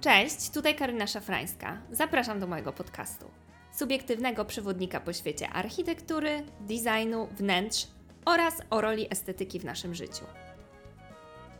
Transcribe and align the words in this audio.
Cześć, 0.00 0.50
tutaj 0.50 0.74
Karyna 0.74 1.06
Szafrańska. 1.06 1.78
Zapraszam 1.92 2.40
do 2.40 2.46
mojego 2.46 2.72
podcastu. 2.72 3.30
Subiektywnego 3.72 4.44
przewodnika 4.44 5.00
po 5.00 5.12
świecie 5.12 5.48
architektury, 5.48 6.42
designu, 6.60 7.26
wnętrz 7.26 7.86
oraz 8.24 8.54
o 8.70 8.80
roli 8.80 9.06
estetyki 9.10 9.60
w 9.60 9.64
naszym 9.64 9.94
życiu. 9.94 10.24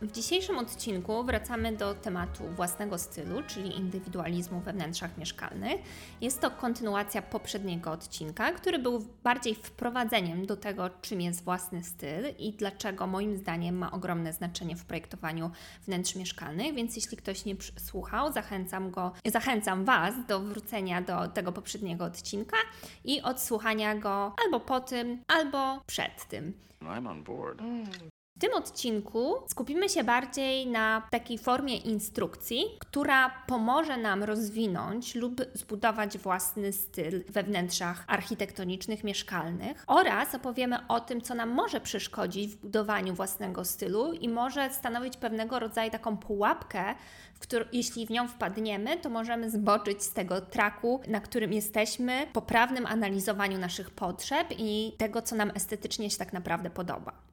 W 0.01 0.11
dzisiejszym 0.11 0.57
odcinku 0.57 1.23
wracamy 1.23 1.71
do 1.77 1.93
tematu 1.93 2.43
własnego 2.47 2.97
stylu, 2.97 3.43
czyli 3.47 3.77
indywidualizmu 3.77 4.59
we 4.59 4.73
wnętrzach 4.73 5.17
mieszkalnych. 5.17 5.81
Jest 6.21 6.41
to 6.41 6.51
kontynuacja 6.51 7.21
poprzedniego 7.21 7.91
odcinka, 7.91 8.51
który 8.51 8.79
był 8.79 9.05
bardziej 9.23 9.55
wprowadzeniem 9.55 10.45
do 10.45 10.57
tego, 10.57 10.89
czym 11.01 11.21
jest 11.21 11.43
własny 11.43 11.83
styl 11.83 12.25
i 12.39 12.53
dlaczego 12.53 13.07
moim 13.07 13.37
zdaniem 13.37 13.77
ma 13.77 13.91
ogromne 13.91 14.33
znaczenie 14.33 14.75
w 14.75 14.85
projektowaniu 14.85 15.51
wnętrz 15.85 16.15
mieszkalnych. 16.15 16.75
Więc 16.75 16.95
jeśli 16.95 17.17
ktoś 17.17 17.45
nie 17.45 17.55
słuchał, 17.79 18.33
zachęcam 18.33 18.91
go, 18.91 19.11
zachęcam 19.25 19.85
Was 19.85 20.13
do 20.27 20.39
wrócenia 20.39 21.01
do 21.01 21.27
tego 21.27 21.51
poprzedniego 21.51 22.05
odcinka 22.05 22.57
i 23.03 23.21
odsłuchania 23.21 23.95
go 23.95 24.35
albo 24.45 24.59
po 24.59 24.79
tym, 24.79 25.23
albo 25.27 25.81
przed 25.87 26.27
tym. 26.27 26.53
I'm 26.81 27.07
on 27.09 27.23
board. 27.23 27.61
W 27.61 28.10
tym 28.41 28.53
odcinku 28.53 29.35
skupimy 29.47 29.89
się 29.89 30.03
bardziej 30.03 30.67
na 30.67 31.07
takiej 31.09 31.37
formie 31.37 31.77
instrukcji, 31.77 32.63
która 32.79 33.29
pomoże 33.47 33.97
nam 33.97 34.23
rozwinąć 34.23 35.15
lub 35.15 35.41
zbudować 35.53 36.17
własny 36.17 36.73
styl 36.73 37.23
we 37.29 37.43
wnętrzach 37.43 38.03
architektonicznych, 38.07 39.03
mieszkalnych 39.03 39.83
oraz 39.87 40.35
opowiemy 40.35 40.87
o 40.87 40.99
tym, 40.99 41.21
co 41.21 41.35
nam 41.35 41.49
może 41.49 41.81
przeszkodzić 41.81 42.51
w 42.51 42.57
budowaniu 42.57 43.13
własnego 43.13 43.65
stylu 43.65 44.13
i 44.13 44.29
może 44.29 44.69
stanowić 44.69 45.17
pewnego 45.17 45.59
rodzaju 45.59 45.91
taką 45.91 46.17
pułapkę, 46.17 46.95
w 47.33 47.39
którą, 47.39 47.65
jeśli 47.73 48.05
w 48.05 48.09
nią 48.09 48.27
wpadniemy, 48.27 48.97
to 48.97 49.09
możemy 49.09 49.49
zboczyć 49.49 50.03
z 50.03 50.13
tego 50.13 50.41
traku, 50.41 51.01
na 51.07 51.19
którym 51.19 51.53
jesteśmy, 51.53 52.27
poprawnym 52.33 52.85
analizowaniu 52.85 53.57
naszych 53.57 53.89
potrzeb 53.89 54.47
i 54.57 54.93
tego, 54.97 55.21
co 55.21 55.35
nam 55.35 55.51
estetycznie 55.55 56.09
się 56.09 56.17
tak 56.17 56.33
naprawdę 56.33 56.69
podoba. 56.69 57.30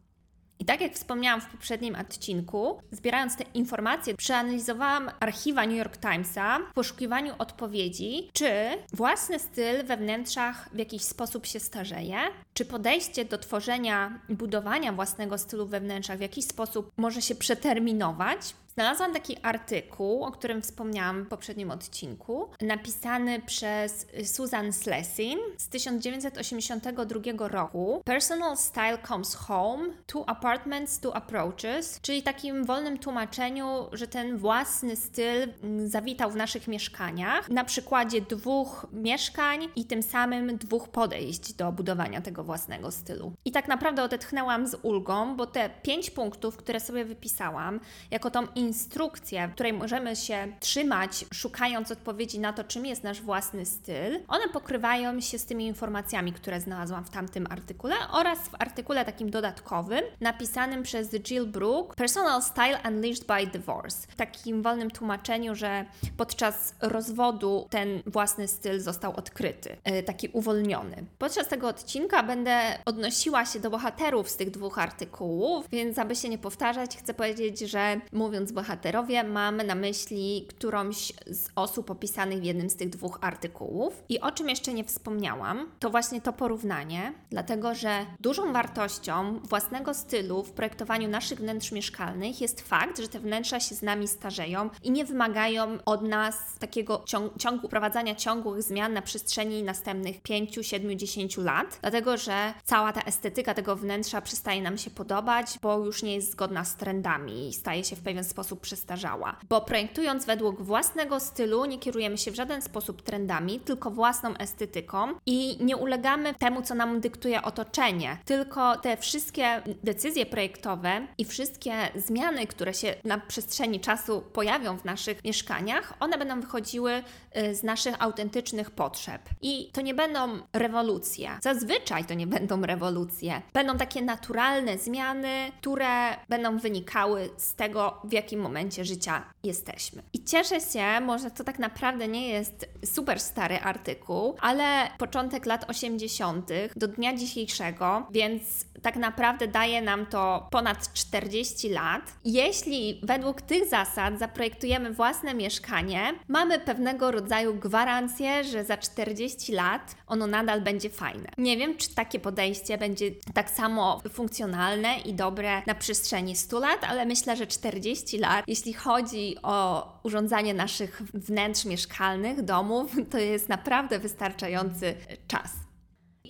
I 0.59 0.65
tak 0.65 0.81
jak 0.81 0.95
wspomniałam 0.95 1.41
w 1.41 1.47
poprzednim 1.47 1.95
odcinku, 1.95 2.83
zbierając 2.91 3.37
te 3.37 3.45
informacje, 3.55 4.15
przeanalizowałam 4.15 5.11
archiwa 5.21 5.67
New 5.67 5.77
York 5.77 5.97
Timesa 5.97 6.59
w 6.71 6.75
poszukiwaniu 6.75 7.35
odpowiedzi, 7.39 8.31
czy 8.33 8.51
własny 8.93 9.39
styl 9.39 9.85
we 9.85 9.97
wnętrzach 9.97 10.69
w 10.73 10.79
jakiś 10.79 11.03
sposób 11.03 11.47
się 11.47 11.61
starzeje, 11.61 12.19
czy 12.55 12.65
podejście 12.65 13.25
do 13.25 13.39
tworzenia 13.39 14.21
budowania 14.29 14.93
własnego 14.93 15.39
stylu 15.39 15.67
we 15.67 15.81
wnętrzach 15.81 16.19
w 16.19 16.21
jakiś 16.21 16.45
sposób 16.45 16.91
może 16.97 17.23
się 17.23 17.35
przeterminować, 17.35 18.55
Znalazłam 18.79 19.13
taki 19.13 19.37
artykuł, 19.43 20.25
o 20.25 20.31
którym 20.31 20.63
wspomniałam 20.63 21.25
w 21.25 21.29
poprzednim 21.29 21.71
odcinku, 21.71 22.49
napisany 22.61 23.41
przez 23.41 24.07
Susan 24.25 24.73
Slessin 24.73 25.39
z 25.57 25.69
1982 25.69 27.49
roku. 27.49 28.03
Personal 28.05 28.57
Style 28.57 28.99
Comes 29.09 29.35
Home, 29.35 29.85
Two 30.07 30.29
Apartments, 30.29 31.01
Two 31.01 31.17
Approaches, 31.17 32.01
czyli 32.03 32.23
takim 32.23 32.65
wolnym 32.65 32.99
tłumaczeniu, 32.99 33.67
że 33.93 34.07
ten 34.07 34.37
własny 34.37 34.97
styl 34.97 35.53
zawitał 35.85 36.31
w 36.31 36.37
naszych 36.37 36.69
mieszkaniach 36.69 37.49
na 37.51 37.65
przykładzie 37.65 38.21
dwóch 38.21 38.87
mieszkań 38.93 39.69
i 39.77 39.85
tym 39.85 40.03
samym 40.03 40.59
dwóch 40.59 40.89
podejść 40.89 41.53
do 41.53 41.73
budowania 41.73 42.21
tego 42.21 42.45
własnego 42.45 42.91
stylu. 42.91 43.33
I 43.45 43.53
tak 43.53 43.69
naprawdę 43.69 44.03
odetchnęłam 44.03 44.67
z 44.67 44.77
ulgą, 44.83 45.37
bo 45.37 45.47
te 45.47 45.71
pięć 45.83 46.11
punktów, 46.11 46.57
które 46.57 46.81
sobie 46.81 47.05
wypisałam, 47.05 47.81
jako 48.11 48.31
tą 48.31 48.47
instrukcje, 48.69 49.51
której 49.55 49.73
możemy 49.73 50.17
się 50.17 50.49
trzymać, 50.61 51.25
szukając 51.35 51.91
odpowiedzi 51.91 52.39
na 52.39 52.53
to, 52.53 52.65
czym 52.65 52.87
jest 52.87 53.05
nasz 53.05 53.21
własny 53.21 53.67
styl, 53.67 54.21
one 54.29 54.49
pokrywają 54.49 55.21
się 55.21 55.39
z 55.39 55.45
tymi 55.45 55.67
informacjami, 55.67 56.33
które 56.33 56.61
znalazłam 56.61 57.05
w 57.05 57.11
tamtym 57.11 57.47
artykule 57.51 57.95
oraz 58.13 58.39
w 58.39 58.55
artykule 58.59 59.05
takim 59.05 59.31
dodatkowym 59.31 60.01
napisanym 60.21 60.83
przez 60.83 61.11
Jill 61.11 61.47
Brook 61.47 61.95
Personal 61.95 62.43
Style 62.43 62.79
Unleashed 62.89 63.27
by 63.27 63.47
Divorce. 63.47 64.07
W 64.09 64.17
takim 64.17 64.63
wolnym 64.63 64.91
tłumaczeniu, 64.91 65.55
że 65.55 65.85
podczas 66.17 66.75
rozwodu 66.81 67.67
ten 67.71 68.03
własny 68.07 68.49
styl 68.49 68.81
został 68.81 69.17
odkryty, 69.17 69.77
e, 69.85 70.03
taki 70.03 70.29
uwolniony. 70.29 71.05
Podczas 71.19 71.49
tego 71.49 71.69
odcinka 71.69 72.23
będę 72.23 72.79
odnosiła 72.85 73.47
się 73.47 73.61
do 73.61 73.71
bohaterów 73.71 74.29
z 74.31 74.37
tych 74.37 74.51
dwóch 74.51 74.79
artykułów, 74.79 75.67
więc 75.71 75.99
aby 75.99 76.17
się 76.17 76.29
nie 76.29 76.39
powtarzać, 76.39 76.97
chcę 76.97 77.15
powiedzieć, 77.15 77.61
że 77.61 78.01
mówiąc 78.13 78.53
bohaterowie, 78.59 79.25
mamy 79.25 79.65
na 79.65 79.75
myśli 79.75 80.47
którąś 80.49 81.13
z 81.27 81.49
osób 81.57 81.91
opisanych 81.91 82.41
w 82.41 82.45
jednym 82.45 82.71
z 82.71 82.77
tych 82.77 82.91
dwóch 82.91 83.19
artykułów. 83.21 84.03
I 84.09 84.21
o 84.21 84.33
czym 84.33 84.49
jeszcze 84.49 84.73
nie 84.75 84.85
wspomniałam, 84.85 85.71
to 85.79 85.91
właśnie 85.91 86.21
to 86.21 86.33
porównanie, 86.33 87.13
dlatego 87.31 87.75
że 87.75 88.07
dużą 88.21 88.53
wartością 88.53 89.41
własnego 89.45 89.95
stylu 89.95 90.43
w 90.43 90.53
projektowaniu 90.53 91.09
naszych 91.09 91.39
wnętrz 91.39 91.73
mieszkalnych 91.73 92.41
jest 92.41 92.61
fakt, 92.61 92.99
że 92.99 93.09
te 93.09 93.21
wnętrza 93.21 93.61
się 93.61 93.75
z 93.75 93.83
nami 93.83 94.09
starzeją 94.09 94.71
i 94.83 94.91
nie 94.91 95.05
wymagają 95.05 95.79
od 95.85 96.03
nas 96.03 96.35
takiego 96.59 97.03
ciąg 97.07 97.39
ciągu, 97.39 97.69
prowadzenia 97.69 98.15
ciągłych 98.15 98.63
zmian 98.63 98.93
na 98.93 99.03
przestrzeni 99.03 99.63
następnych 99.63 100.23
5, 100.23 100.59
7, 100.63 100.99
10 100.99 101.37
lat, 101.37 101.79
dlatego 101.81 102.17
że 102.17 102.55
cała 102.65 102.93
ta 102.93 103.01
estetyka 103.01 103.55
tego 103.55 103.77
wnętrza 103.77 104.21
przestaje 104.21 104.63
nam 104.63 104.79
się 104.79 104.91
podobać, 104.91 105.59
bo 105.63 105.79
już 105.85 106.03
nie 106.03 106.15
jest 106.15 106.31
zgodna 106.31 106.65
z 106.65 106.77
trendami 106.77 107.49
i 107.49 107.53
staje 107.53 107.85
się 107.85 107.97
w 107.97 108.01
pewien 108.01 108.25
sposób 108.25 108.38
sposób 108.39 108.61
przestarzała. 108.61 109.37
Bo 109.49 109.61
projektując 109.61 110.25
według 110.25 110.63
własnego 110.63 111.21
stylu, 111.21 111.65
nie 111.65 111.79
kierujemy 111.79 112.19
się 112.19 112.31
w 112.31 112.35
żaden 112.35 112.63
sposób 112.63 113.03
trendami, 113.03 113.61
tylko 113.61 113.91
własną 113.91 114.37
estetyką 114.37 115.15
i 115.27 115.65
nie 115.65 115.77
ulegamy 115.77 116.35
temu, 116.35 116.63
co 116.63 116.75
nam 116.75 117.01
dyktuje 117.01 117.43
otoczenie. 117.43 118.19
Tylko 118.25 118.77
te 118.77 118.97
wszystkie 118.97 119.63
decyzje 119.83 120.27
projektowe 120.27 121.07
i 121.19 121.25
wszystkie 121.25 121.73
zmiany, 121.97 122.47
które 122.47 122.75
się 122.75 122.95
na 123.05 123.19
przestrzeni 123.19 123.81
czasu 123.81 124.23
pojawią 124.33 124.79
w 124.79 124.85
naszych 124.85 125.25
mieszkaniach, 125.25 125.95
one 126.01 126.19
będą 126.19 126.41
wychodziły 126.41 126.93
y, 127.37 127.55
z 127.55 127.63
naszych 127.63 128.03
autentycznych 128.03 128.71
potrzeb. 128.71 129.23
I 129.43 129.71
to 129.73 129.81
nie 129.81 129.95
będą 129.95 130.39
rewolucje. 130.53 131.31
Zazwyczaj 131.43 132.05
to 132.05 132.15
nie 132.15 132.27
będą 132.27 132.63
rewolucje. 132.63 133.43
Będą 133.53 133.77
takie 133.77 134.03
naturalne 134.03 134.79
zmiany, 134.79 135.53
które 135.61 136.17
będą 136.29 136.59
wynikały 136.59 137.31
z 137.37 137.55
tego, 137.55 138.01
w 138.05 138.13
jakim 138.13 138.28
jakim 138.29 138.41
momencie 138.41 138.85
życia 138.85 139.25
jesteśmy. 139.45 140.03
I 140.13 140.25
cieszę 140.25 140.61
się, 140.61 141.01
może 141.01 141.31
to 141.31 141.45
tak 141.45 141.59
naprawdę 141.59 142.09
nie 142.09 142.29
jest 142.29 142.69
super 142.85 143.21
stary 143.21 143.59
artykuł, 143.59 144.35
ale 144.41 144.91
początek 144.99 145.47
lat 145.47 145.71
80. 145.71 146.51
do 146.77 146.89
dnia 146.89 147.17
dzisiejszego, 147.17 148.07
więc 148.11 148.65
tak 148.83 148.97
naprawdę 148.97 149.49
daje 149.49 149.83
nam 149.83 150.07
to 150.07 150.49
ponad 150.51 150.93
40 150.93 151.69
lat. 151.69 152.03
Jeśli 152.25 153.01
według 153.03 153.43
tych 153.43 153.69
zasad 153.69 154.19
zaprojektujemy 154.19 154.93
własne 154.93 155.35
mieszkanie, 155.35 156.15
mamy 156.29 156.59
pewnego 156.59 157.11
rodzaju 157.11 157.55
gwarancję, 157.55 158.45
że 158.45 158.65
za 158.65 158.77
40 158.77 159.53
lat 159.53 159.95
ono 160.07 160.27
nadal 160.27 160.61
będzie 160.61 160.91
fajne. 160.91 161.29
Nie 161.39 161.57
wiem, 161.57 161.77
czy 161.77 161.95
takie 161.95 162.21
podejście 162.21 162.79
będzie 162.79 163.11
tak 163.35 163.51
samo 163.51 164.01
funkcjonalne 164.13 164.99
i 164.99 165.15
dobre 165.15 165.63
na 165.67 165.75
przestrzeni 165.75 166.37
100 166.37 166.59
lat, 166.59 166.85
ale 166.89 167.07
myślę, 167.07 167.37
że 167.37 167.47
40 167.47 168.19
lat, 168.19 168.45
jeśli 168.47 168.73
chodzi 168.73 169.37
o 169.43 169.89
urządzanie 170.03 170.55
naszych 170.55 171.03
wnętrz 171.15 171.65
mieszkalnych, 171.65 172.43
domów, 172.43 172.91
to 173.11 173.19
jest 173.19 173.49
naprawdę 173.49 173.99
wystarczający 173.99 174.95
czas. 175.29 175.68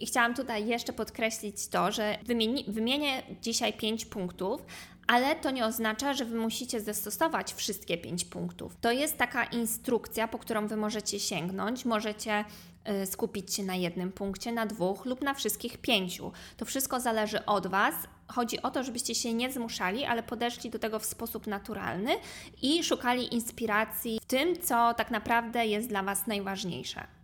I 0.03 0.07
chciałam 0.07 0.35
tutaj 0.35 0.67
jeszcze 0.67 0.93
podkreślić 0.93 1.69
to, 1.69 1.93
że 1.93 2.19
wymieni, 2.25 2.65
wymienię 2.69 3.23
dzisiaj 3.43 3.73
pięć 3.73 4.07
punktów, 4.07 4.63
ale 5.09 5.37
to 5.37 5.51
nie 5.51 5.67
oznacza, 5.67 6.15
że 6.15 6.25
Wy 6.25 6.37
musicie 6.37 6.81
zastosować 6.81 7.55
wszystkie 7.55 7.99
pięć 7.99 8.25
punktów. 8.25 8.77
To 8.81 8.93
jest 8.93 9.17
taka 9.17 9.45
instrukcja, 9.45 10.29
po 10.29 10.39
którą 10.39 10.67
Wy 10.67 10.77
możecie 10.77 11.21
sięgnąć, 11.21 11.85
możecie 11.85 12.45
y, 13.03 13.07
skupić 13.07 13.55
się 13.55 13.63
na 13.63 13.75
jednym 13.75 14.13
punkcie, 14.13 14.53
na 14.53 14.67
dwóch 14.67 15.05
lub 15.05 15.23
na 15.23 15.35
wszystkich 15.35 15.79
pięciu. 15.79 16.33
To 16.57 16.65
wszystko 16.65 17.01
zależy 17.01 17.45
od 17.45 17.67
Was. 17.67 17.95
Chodzi 18.29 18.63
o 18.63 18.71
to, 18.71 18.85
żebyście 18.85 19.15
się 19.15 19.35
nie 19.35 19.53
zmuszali, 19.53 20.05
ale 20.05 20.23
podeszli 20.23 20.71
do 20.71 20.79
tego 20.79 20.99
w 20.99 21.05
sposób 21.05 21.47
naturalny 21.47 22.11
i 22.63 22.85
szukali 22.85 23.35
inspiracji 23.35 24.21
w 24.23 24.25
tym, 24.25 24.63
co 24.63 24.95
tak 24.95 25.11
naprawdę 25.11 25.67
jest 25.67 25.89
dla 25.89 26.03
Was 26.03 26.27
najważniejsze. 26.27 27.18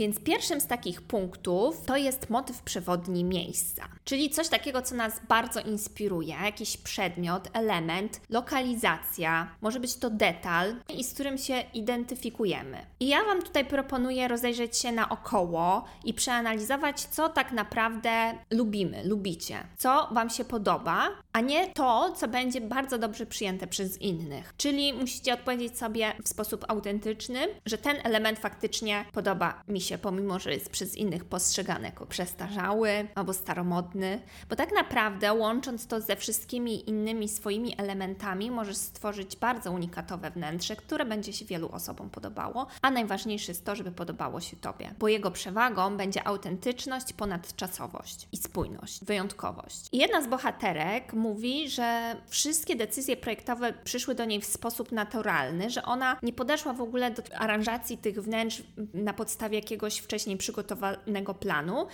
Więc 0.00 0.20
pierwszym 0.20 0.60
z 0.60 0.66
takich 0.66 1.02
punktów 1.02 1.86
to 1.86 1.96
jest 1.96 2.30
motyw 2.30 2.62
przewodni 2.62 3.24
miejsca, 3.24 3.88
czyli 4.04 4.30
coś 4.30 4.48
takiego, 4.48 4.82
co 4.82 4.94
nas 4.94 5.20
bardzo 5.28 5.60
inspiruje, 5.60 6.34
jakiś 6.44 6.76
przedmiot, 6.76 7.48
element, 7.52 8.20
lokalizacja, 8.30 9.54
może 9.60 9.80
być 9.80 9.96
to 9.96 10.10
detal 10.10 10.74
i 10.88 11.04
z 11.04 11.14
którym 11.14 11.38
się 11.38 11.64
identyfikujemy. 11.74 12.86
I 13.00 13.08
ja 13.08 13.24
Wam 13.24 13.42
tutaj 13.42 13.64
proponuję 13.64 14.28
rozejrzeć 14.28 14.78
się 14.78 14.92
naokoło 14.92 15.84
i 16.04 16.14
przeanalizować, 16.14 17.00
co 17.00 17.28
tak 17.28 17.52
naprawdę 17.52 18.34
lubimy, 18.50 19.04
lubicie, 19.04 19.56
co 19.76 20.08
Wam 20.12 20.30
się 20.30 20.44
podoba, 20.44 21.08
a 21.32 21.40
nie 21.40 21.66
to, 21.66 22.12
co 22.16 22.28
będzie 22.28 22.60
bardzo 22.60 22.98
dobrze 22.98 23.26
przyjęte 23.26 23.66
przez 23.66 24.00
innych. 24.02 24.54
Czyli 24.56 24.92
musicie 24.92 25.34
odpowiedzieć 25.34 25.78
sobie 25.78 26.12
w 26.24 26.28
sposób 26.28 26.64
autentyczny, 26.68 27.40
że 27.66 27.78
ten 27.78 27.96
element 28.04 28.38
faktycznie 28.38 29.04
podoba 29.12 29.62
mi 29.68 29.80
się, 29.80 29.89
pomimo 29.98 30.38
że 30.38 30.52
jest 30.52 30.70
przez 30.70 30.96
innych 30.96 31.24
postrzegany 31.24 31.84
jako 31.84 32.06
przestarzały 32.06 33.08
albo 33.14 33.32
staromodny, 33.32 34.20
bo 34.50 34.56
tak 34.56 34.74
naprawdę 34.74 35.32
łącząc 35.32 35.86
to 35.86 36.00
ze 36.00 36.16
wszystkimi 36.16 36.88
innymi 36.90 37.28
swoimi 37.28 37.74
elementami, 37.78 38.50
możesz 38.50 38.76
stworzyć 38.76 39.36
bardzo 39.36 39.72
unikatowe 39.72 40.30
wnętrze, 40.30 40.76
które 40.76 41.04
będzie 41.04 41.32
się 41.32 41.44
wielu 41.44 41.68
osobom 41.68 42.10
podobało, 42.10 42.66
a 42.82 42.90
najważniejsze 42.90 43.52
jest 43.52 43.64
to, 43.64 43.76
żeby 43.76 43.92
podobało 43.92 44.40
się 44.40 44.56
Tobie, 44.56 44.94
bo 44.98 45.08
jego 45.08 45.30
przewagą 45.30 45.96
będzie 45.96 46.26
autentyczność, 46.26 47.12
ponadczasowość 47.12 48.28
i 48.32 48.36
spójność, 48.36 49.04
wyjątkowość. 49.04 49.88
I 49.92 49.98
jedna 49.98 50.22
z 50.22 50.26
bohaterek 50.26 51.12
mówi, 51.12 51.68
że 51.68 52.16
wszystkie 52.28 52.76
decyzje 52.76 53.16
projektowe 53.16 53.72
przyszły 53.84 54.14
do 54.14 54.24
niej 54.24 54.40
w 54.40 54.46
sposób 54.46 54.92
naturalny, 54.92 55.70
że 55.70 55.82
ona 55.82 56.18
nie 56.22 56.32
podeszła 56.32 56.72
w 56.72 56.80
ogóle 56.80 57.10
do 57.10 57.22
aranżacji 57.38 57.98
tych 57.98 58.22
wnętrz 58.22 58.62
na 58.94 59.12
podstawie 59.12 59.58
jakiegoś 59.58 59.79
wcześniej 59.98 60.36
przygotowanego 60.36 61.34
planu, 61.34 61.86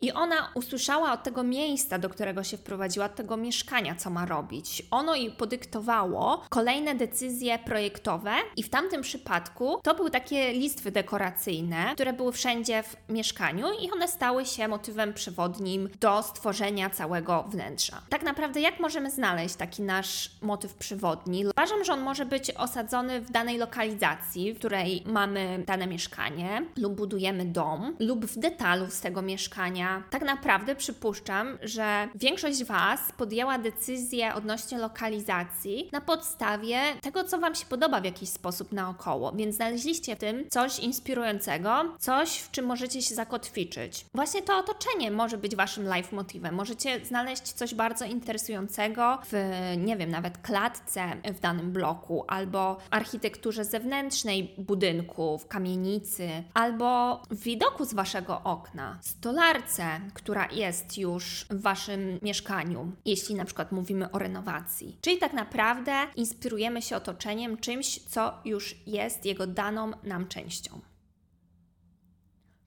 i 0.00 0.12
ona 0.12 0.50
usłyszała 0.54 1.12
od 1.12 1.22
tego 1.22 1.42
miejsca, 1.42 1.98
do 1.98 2.08
którego 2.08 2.44
się 2.44 2.56
wprowadziła, 2.56 3.06
od 3.06 3.14
tego 3.14 3.36
mieszkania, 3.36 3.94
co 3.94 4.10
ma 4.10 4.26
robić. 4.26 4.82
Ono 4.90 5.14
jej 5.14 5.30
podyktowało 5.30 6.42
kolejne 6.48 6.94
decyzje 6.94 7.58
projektowe, 7.58 8.32
i 8.56 8.62
w 8.62 8.70
tamtym 8.70 9.02
przypadku 9.02 9.80
to 9.82 9.94
były 9.94 10.10
takie 10.10 10.52
listwy 10.52 10.90
dekoracyjne, 10.90 11.90
które 11.94 12.12
były 12.12 12.32
wszędzie 12.32 12.82
w 12.82 12.96
mieszkaniu, 13.08 13.66
i 13.80 13.90
one 13.90 14.08
stały 14.08 14.46
się 14.46 14.68
motywem 14.68 15.14
przewodnim 15.14 15.88
do 16.00 16.22
stworzenia 16.22 16.90
całego 16.90 17.42
wnętrza. 17.42 18.02
Tak 18.08 18.22
naprawdę, 18.22 18.60
jak 18.60 18.80
możemy 18.80 19.10
znaleźć 19.10 19.54
taki 19.54 19.82
nasz 19.82 20.30
motyw 20.42 20.74
przewodni? 20.74 21.46
Uważam, 21.46 21.84
że 21.84 21.92
on 21.92 22.00
może 22.00 22.26
być 22.26 22.50
osadzony 22.50 23.20
w 23.20 23.30
danej 23.30 23.58
lokalizacji, 23.58 24.52
w 24.52 24.58
której 24.58 25.02
mamy 25.06 25.64
dane 25.66 25.86
mieszkanie, 25.86 26.66
lub 26.76 26.94
budujemy 26.94 27.44
dom, 27.44 27.96
lub 28.00 28.26
w 28.26 28.38
detalu 28.38 28.86
z 28.90 29.00
tego 29.00 29.22
mieszkania 29.22 29.87
tak 30.10 30.22
naprawdę 30.22 30.76
przypuszczam, 30.76 31.58
że 31.62 32.08
większość 32.14 32.64
Was 32.64 33.00
podjęła 33.16 33.58
decyzję 33.58 34.34
odnośnie 34.34 34.78
lokalizacji 34.78 35.88
na 35.92 36.00
podstawie 36.00 36.78
tego, 37.00 37.24
co 37.24 37.38
Wam 37.38 37.54
się 37.54 37.66
podoba 37.66 38.00
w 38.00 38.04
jakiś 38.04 38.28
sposób 38.28 38.72
naokoło, 38.72 39.32
więc 39.32 39.56
znaleźliście 39.56 40.16
w 40.16 40.18
tym 40.18 40.50
coś 40.50 40.78
inspirującego, 40.78 41.96
coś, 41.98 42.38
w 42.38 42.50
czym 42.50 42.66
możecie 42.66 43.02
się 43.02 43.14
zakotwiczyć. 43.14 44.06
Właśnie 44.14 44.42
to 44.42 44.58
otoczenie 44.58 45.10
może 45.10 45.38
być 45.38 45.56
Waszym 45.56 45.94
life 45.94 46.16
motywem. 46.16 46.54
Możecie 46.54 47.04
znaleźć 47.04 47.42
coś 47.42 47.74
bardzo 47.74 48.04
interesującego 48.04 49.18
w, 49.24 49.52
nie 49.76 49.96
wiem, 49.96 50.10
nawet 50.10 50.38
klatce 50.38 51.02
w 51.24 51.40
danym 51.40 51.72
bloku, 51.72 52.24
albo 52.28 52.76
architekturze 52.90 53.64
zewnętrznej 53.64 54.54
budynku, 54.58 55.38
w 55.38 55.48
kamienicy, 55.48 56.28
albo 56.54 57.22
w 57.30 57.42
widoku 57.42 57.84
z 57.84 57.94
Waszego 57.94 58.40
okna, 58.44 58.98
stolarce, 59.00 59.77
która 60.14 60.48
jest 60.52 60.98
już 60.98 61.46
w 61.50 61.62
Waszym 61.62 62.18
mieszkaniu, 62.22 62.92
jeśli 63.04 63.34
na 63.34 63.44
przykład 63.44 63.72
mówimy 63.72 64.10
o 64.10 64.18
renowacji. 64.18 64.98
Czyli 65.00 65.18
tak 65.18 65.32
naprawdę 65.32 65.92
inspirujemy 66.16 66.82
się 66.82 66.96
otoczeniem 66.96 67.56
czymś, 67.56 68.02
co 68.02 68.34
już 68.44 68.74
jest 68.86 69.24
jego 69.24 69.46
daną 69.46 69.92
nam 70.02 70.28
częścią. 70.28 70.80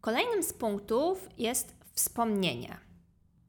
Kolejnym 0.01 0.43
z 0.43 0.53
punktów 0.53 1.29
jest 1.37 1.75
wspomnienie. 1.93 2.77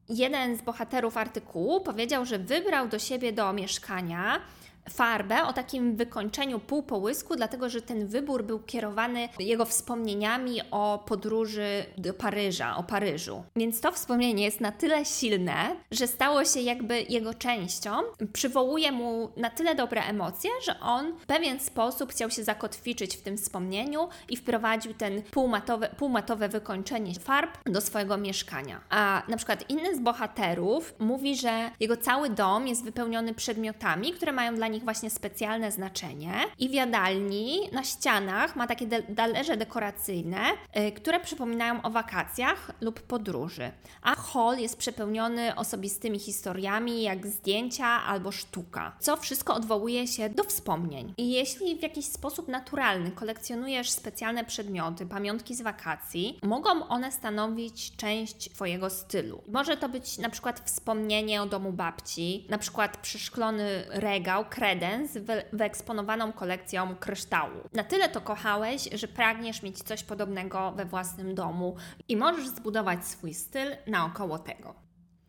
Jeden 0.09 0.57
z 0.57 0.61
bohaterów 0.61 1.17
artykułu 1.17 1.81
powiedział, 1.81 2.25
że 2.25 2.39
wybrał 2.39 2.87
do 2.87 2.99
siebie 2.99 3.33
do 3.33 3.53
mieszkania 3.53 4.41
farbę 4.89 5.43
o 5.43 5.53
takim 5.53 5.95
wykończeniu 5.95 6.59
półpołysku, 6.59 7.35
dlatego 7.35 7.69
że 7.69 7.81
ten 7.81 8.07
wybór 8.07 8.43
był 8.43 8.59
kierowany 8.59 9.29
jego 9.39 9.65
wspomnieniami 9.65 10.61
o 10.71 11.03
podróży 11.07 11.85
do 11.97 12.13
Paryża, 12.13 12.75
o 12.77 12.83
Paryżu. 12.83 13.43
Więc 13.55 13.81
to 13.81 13.91
wspomnienie 13.91 14.43
jest 14.43 14.61
na 14.61 14.71
tyle 14.71 15.05
silne, 15.05 15.75
że 15.91 16.07
stało 16.07 16.45
się 16.45 16.59
jakby 16.59 17.01
jego 17.01 17.33
częścią, 17.33 17.91
przywołuje 18.33 18.91
mu 18.91 19.29
na 19.37 19.49
tyle 19.49 19.75
dobre 19.75 20.01
emocje, 20.03 20.49
że 20.65 20.79
on 20.79 21.13
w 21.19 21.25
pewien 21.25 21.59
sposób 21.59 22.11
chciał 22.11 22.29
się 22.29 22.43
zakotwiczyć 22.43 23.17
w 23.17 23.21
tym 23.21 23.37
wspomnieniu 23.37 24.07
i 24.29 24.37
wprowadził 24.37 24.93
ten 24.93 25.21
półmatowe, 25.21 25.89
półmatowe 25.97 26.49
wykończenie 26.49 27.13
farb 27.13 27.57
do 27.65 27.81
swojego 27.81 28.17
mieszkania. 28.17 28.81
A 28.89 29.23
na 29.27 29.37
przykład 29.37 29.69
inny 29.69 29.95
z 29.95 29.99
bohaterów 29.99 30.93
mówi, 30.99 31.35
że 31.35 31.71
jego 31.79 31.97
cały 31.97 32.29
dom 32.29 32.67
jest 32.67 32.83
wypełniony 32.83 33.33
przedmiotami, 33.33 34.13
które 34.13 34.31
mają 34.31 34.55
dla 34.55 34.67
nich 34.73 34.83
właśnie 34.83 35.09
specjalne 35.09 35.71
znaczenie. 35.71 36.33
I 36.59 36.69
w 36.69 36.73
jadalni 36.73 37.59
na 37.71 37.83
ścianach 37.83 38.55
ma 38.55 38.67
takie 38.67 38.87
talerze 39.15 39.57
dekoracyjne, 39.57 40.43
yy, 40.75 40.91
które 40.91 41.19
przypominają 41.19 41.81
o 41.81 41.89
wakacjach 41.89 42.71
lub 42.81 43.01
podróży. 43.01 43.71
A 44.01 44.15
hall 44.15 44.59
jest 44.59 44.77
przepełniony 44.77 45.55
osobistymi 45.55 46.19
historiami, 46.19 47.01
jak 47.01 47.27
zdjęcia 47.27 47.85
albo 47.85 48.31
sztuka, 48.31 48.97
co 48.99 49.17
wszystko 49.17 49.55
odwołuje 49.55 50.07
się 50.07 50.29
do 50.29 50.43
wspomnień. 50.43 51.13
I 51.17 51.31
jeśli 51.31 51.75
w 51.75 51.81
jakiś 51.81 52.05
sposób 52.05 52.47
naturalny 52.47 53.11
kolekcjonujesz 53.11 53.89
specjalne 53.89 54.45
przedmioty, 54.45 55.05
pamiątki 55.05 55.55
z 55.55 55.61
wakacji, 55.61 56.39
mogą 56.43 56.87
one 56.87 57.11
stanowić 57.11 57.95
część 57.95 58.49
Twojego 58.49 58.89
stylu. 58.89 59.41
Może 59.47 59.77
to 59.77 59.89
być 59.89 60.17
na 60.17 60.29
przykład 60.29 60.59
wspomnienie 60.59 61.41
o 61.41 61.45
domu 61.45 61.73
babci, 61.73 62.45
na 62.49 62.57
przykład 62.57 62.97
przeszklony 62.97 63.83
regał, 63.89 64.45
kredens 64.63 65.17
wyeksponowaną 65.53 66.33
kolekcją 66.33 66.95
kryształu. 66.95 67.69
Na 67.73 67.83
tyle 67.83 68.09
to 68.09 68.21
kochałeś, 68.21 68.89
że 68.93 69.07
pragniesz 69.07 69.63
mieć 69.63 69.83
coś 69.83 70.03
podobnego 70.03 70.71
we 70.71 70.85
własnym 70.85 71.35
domu 71.35 71.75
i 72.07 72.17
możesz 72.17 72.47
zbudować 72.47 73.05
swój 73.05 73.33
styl 73.33 73.67
naokoło 73.87 74.39
tego. 74.39 74.75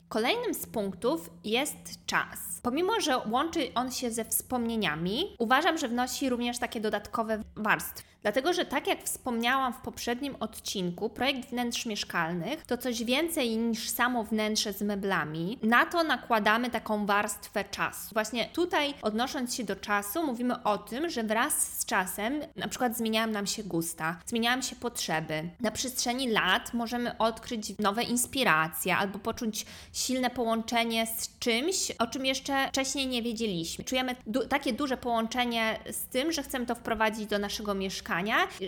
Kolejnym 0.09 0.55
z 0.55 0.67
punktów 0.67 1.31
jest 1.45 2.07
czas. 2.07 2.61
Pomimo, 2.63 3.01
że 3.01 3.19
łączy 3.31 3.75
on 3.75 3.91
się 3.91 4.11
ze 4.11 4.25
wspomnieniami, 4.25 5.37
uważam, 5.39 5.79
że 5.79 5.89
wnosi 5.89 6.29
również 6.29 6.59
takie 6.59 6.81
dodatkowe 6.81 7.43
warstwy. 7.57 8.14
Dlatego, 8.25 8.53
że 8.53 8.65
tak 8.65 8.87
jak 8.87 9.03
wspomniałam 9.03 9.73
w 9.73 9.77
poprzednim 9.77 10.37
odcinku, 10.41 11.09
projekt 11.09 11.49
wnętrz 11.49 11.87
mieszkalnych 11.87 12.67
to 12.67 12.79
coś 12.79 13.05
więcej 13.05 13.57
niż 13.57 13.91
samo 13.91 14.25
wnętrze 14.25 14.73
z 14.73 14.83
meblami. 14.83 15.59
Na 15.63 15.87
to 15.87 16.05
nakładamy 16.05 16.71
taką 16.71 17.07
warstwę 17.07 17.65
czasu. 17.65 18.15
Właśnie 18.15 18.49
tutaj, 18.53 18.95
odnosząc 19.03 19.55
się 19.55 19.65
do 19.65 19.77
czasu, 19.77 20.27
mówimy 20.27 20.63
o 20.63 20.79
tym, 20.79 21.11
że 21.11 21.23
wraz 21.23 21.79
z 21.79 21.87
czasem 21.87 22.41
na 22.57 22.69
przykład 22.69 22.97
zmieniają 22.97 23.27
nam 23.27 23.47
się 23.47 23.63
gusta, 23.65 24.17
zmieniają 24.27 24.63
się 24.63 24.77
potrzeby. 24.77 25.49
Na 25.61 25.71
przestrzeni 25.71 26.31
lat 26.31 26.75
możemy 26.75 27.19
odkryć 27.19 27.79
nowe 27.79 28.03
inspiracje 28.03 28.97
albo 28.97 29.19
poczuć 29.19 29.67
silne 29.93 30.31
połączenie 30.31 31.07
z 31.07 31.39
czymś, 31.39 31.91
o 31.91 32.07
czym 32.07 32.27
jeszcze 32.27 32.69
wcześniej 32.69 33.07
nie 33.07 33.23
wiedzieliśmy. 33.23 33.85
Czujemy 33.85 34.17
du 34.27 34.49
takie 34.49 34.73
duże 34.73 34.97
połączenie 34.97 35.79
z 35.91 36.07
tym, 36.07 36.33
że 36.33 36.43
chcemy 36.43 36.67
to 36.67 36.75
wprowadzić 36.75 37.27
do 37.27 37.39
naszego 37.39 37.75
mieszkania, 37.75 38.14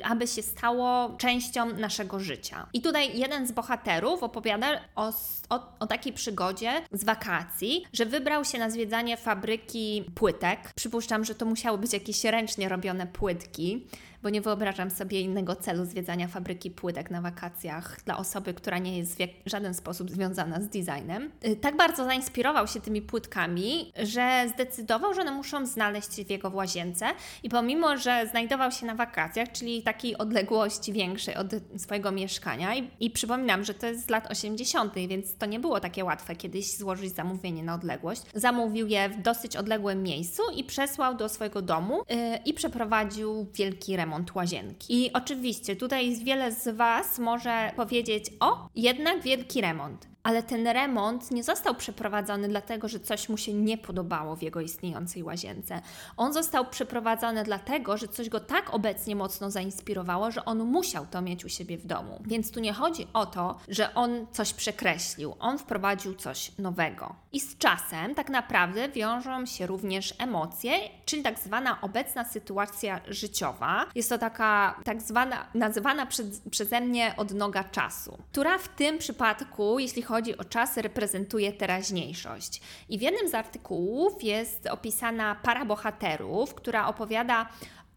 aby 0.05 0.27
się 0.27 0.43
stało 0.43 1.17
częścią 1.19 1.67
naszego 1.67 2.21
życia. 2.21 2.67
I 2.73 2.81
tutaj 2.81 3.19
jeden 3.19 3.47
z 3.47 3.53
bohaterów 3.53 4.23
opowiada 4.23 4.81
o, 4.97 5.13
o, 5.49 5.61
o 5.81 5.87
takiej 5.87 6.13
przygodzie 6.13 6.73
z 6.93 7.05
wakacji, 7.05 7.85
że 7.93 8.07
wybrał 8.07 8.45
się 8.45 8.59
na 8.59 8.71
zwiedzanie 8.71 9.17
fabryki 9.17 10.05
płytek. 10.15 10.73
Przypuszczam, 10.77 11.25
że 11.25 11.35
to 11.35 11.47
musiały 11.47 11.79
być 11.79 11.93
jakieś 11.93 12.25
ręcznie 12.25 12.69
robione 12.69 13.07
płytki 13.07 13.87
bo 14.27 14.31
nie 14.31 14.41
wyobrażam 14.41 14.91
sobie 14.91 15.21
innego 15.21 15.57
celu 15.57 15.85
zwiedzania 15.85 16.29
fabryki 16.29 16.71
płytek 16.71 17.11
na 17.11 17.21
wakacjach 17.21 18.01
dla 18.05 18.17
osoby, 18.17 18.55
która 18.55 18.79
nie 18.79 18.99
jest 18.99 19.19
w 19.47 19.51
żaden 19.51 19.75
sposób 19.75 20.11
związana 20.11 20.61
z 20.61 20.69
designem. 20.69 21.31
Y, 21.47 21.57
tak 21.57 21.77
bardzo 21.77 22.05
zainspirował 22.05 22.67
się 22.67 22.81
tymi 22.81 23.03
płytkami, 23.03 23.93
że 24.03 24.47
zdecydował, 24.55 25.15
że 25.15 25.21
one 25.21 25.31
muszą 25.31 25.67
znaleźć 25.67 26.15
się 26.15 26.25
w 26.25 26.31
jego 26.31 26.49
łazience 26.49 27.07
i 27.43 27.49
pomimo, 27.49 27.97
że 27.97 28.27
znajdował 28.31 28.73
się 28.73 28.87
na 28.87 28.95
wakacjach, 28.95 29.53
czyli 29.53 29.83
takiej 29.83 30.19
odległości 30.19 30.93
większej 30.93 31.35
od 31.35 31.47
swojego 31.77 32.13
mieszkania 32.13 32.77
i, 32.77 32.91
i 33.01 33.11
przypominam, 33.11 33.65
że 33.65 33.75
to 33.75 33.87
jest 33.87 34.07
z 34.07 34.11
lat 34.11 34.31
80., 34.31 34.95
więc 34.95 35.37
to 35.37 35.47
nie 35.47 35.61
było 35.61 35.81
takie 35.81 36.05
łatwe 36.05 36.37
kiedyś 36.37 36.77
złożyć 36.77 37.15
zamówienie 37.15 37.63
na 37.63 37.75
odległość. 37.75 38.23
Zamówił 38.35 38.87
je 38.87 39.09
w 39.09 39.23
dosyć 39.23 39.57
odległym 39.57 40.03
miejscu 40.03 40.43
i 40.57 40.65
przesłał 40.65 41.17
do 41.17 41.29
swojego 41.29 41.63
domu 41.63 42.03
yy, 42.09 42.17
i 42.45 42.55
przeprowadził 42.55 43.47
wielki 43.55 43.97
remont 43.97 44.16
remont 44.17 44.35
łazienki. 44.35 45.05
I 45.05 45.13
oczywiście 45.13 45.77
tutaj 45.77 46.17
wiele 46.17 46.53
z 46.53 46.77
Was 46.77 47.19
może 47.19 47.73
powiedzieć: 47.77 48.25
O, 48.41 48.69
jednak 48.75 49.23
wielki 49.23 49.61
remont 49.61 50.09
ale 50.27 50.43
ten 50.43 50.67
remont 50.67 51.31
nie 51.31 51.45
został 51.45 51.75
przeprowadzony 51.75 52.49
dlatego, 52.49 52.89
że 52.89 53.01
coś 53.01 53.29
mu 53.29 53.37
się 53.37 53.55
nie 53.55 53.79
podobało 53.79 54.37
w 54.37 54.43
jego 54.43 54.61
istniejącej 54.61 55.23
łazience. 55.23 55.83
On 56.17 56.33
został 56.33 56.67
przeprowadzony 56.67 57.45
dlatego, 57.45 57.97
że 57.97 58.09
coś 58.09 58.29
go 58.29 58.41
tak 58.41 58.75
obecnie 58.75 59.17
mocno 59.17 59.51
zainspirowało, 59.51 60.31
że 60.31 60.45
on 60.45 60.59
musiał 60.59 61.07
to 61.07 61.23
mieć 61.23 61.45
u 61.45 61.49
siebie 61.49 61.79
w 61.79 61.87
domu. 61.87 62.23
Więc 62.27 62.51
tu 62.51 62.61
nie 62.61 62.73
chodzi 62.73 63.07
o 63.13 63.27
to, 63.27 63.59
że 63.69 63.95
on 63.95 64.27
coś 64.33 64.53
przekreślił, 64.53 65.35
on 65.39 65.59
wprowadził 65.59 66.15
coś 66.15 66.53
nowego. 66.59 67.15
I 67.33 67.41
z 67.41 67.59
czasem 67.59 68.15
tak 68.15 68.29
naprawdę 68.29 68.89
wiążą 68.89 69.47
się 69.47 69.67
również 69.67 70.15
emocje, 70.19 70.73
czyli 71.05 71.23
tak 71.23 71.39
zwana 71.39 71.81
obecna 71.81 72.25
sytuacja 72.25 73.01
życiowa. 73.09 73.87
Jest 73.95 74.09
to 74.09 74.19
taka 74.19 74.81
tak 74.85 75.03
zwana, 75.03 75.47
nazywana 75.55 76.07
przed, 76.07 76.27
przeze 76.51 76.81
mnie 76.81 77.15
odnoga 77.17 77.65
czasu, 77.65 78.19
która 78.33 78.59
w 78.59 78.69
tym 78.69 78.99
przypadku, 78.99 79.79
jeśli 79.79 80.03
chodzi 80.03 80.16
chodzi 80.17 80.39
o 80.39 80.45
czas, 80.45 80.77
reprezentuje 80.77 81.53
teraźniejszość. 81.53 82.61
I 82.89 82.99
w 82.99 83.03
jednym 83.03 83.29
z 83.29 83.35
artykułów 83.35 84.23
jest 84.25 84.67
opisana 84.67 85.35
para 85.35 85.65
bohaterów, 85.65 86.55
która 86.55 86.87
opowiada 86.87 87.49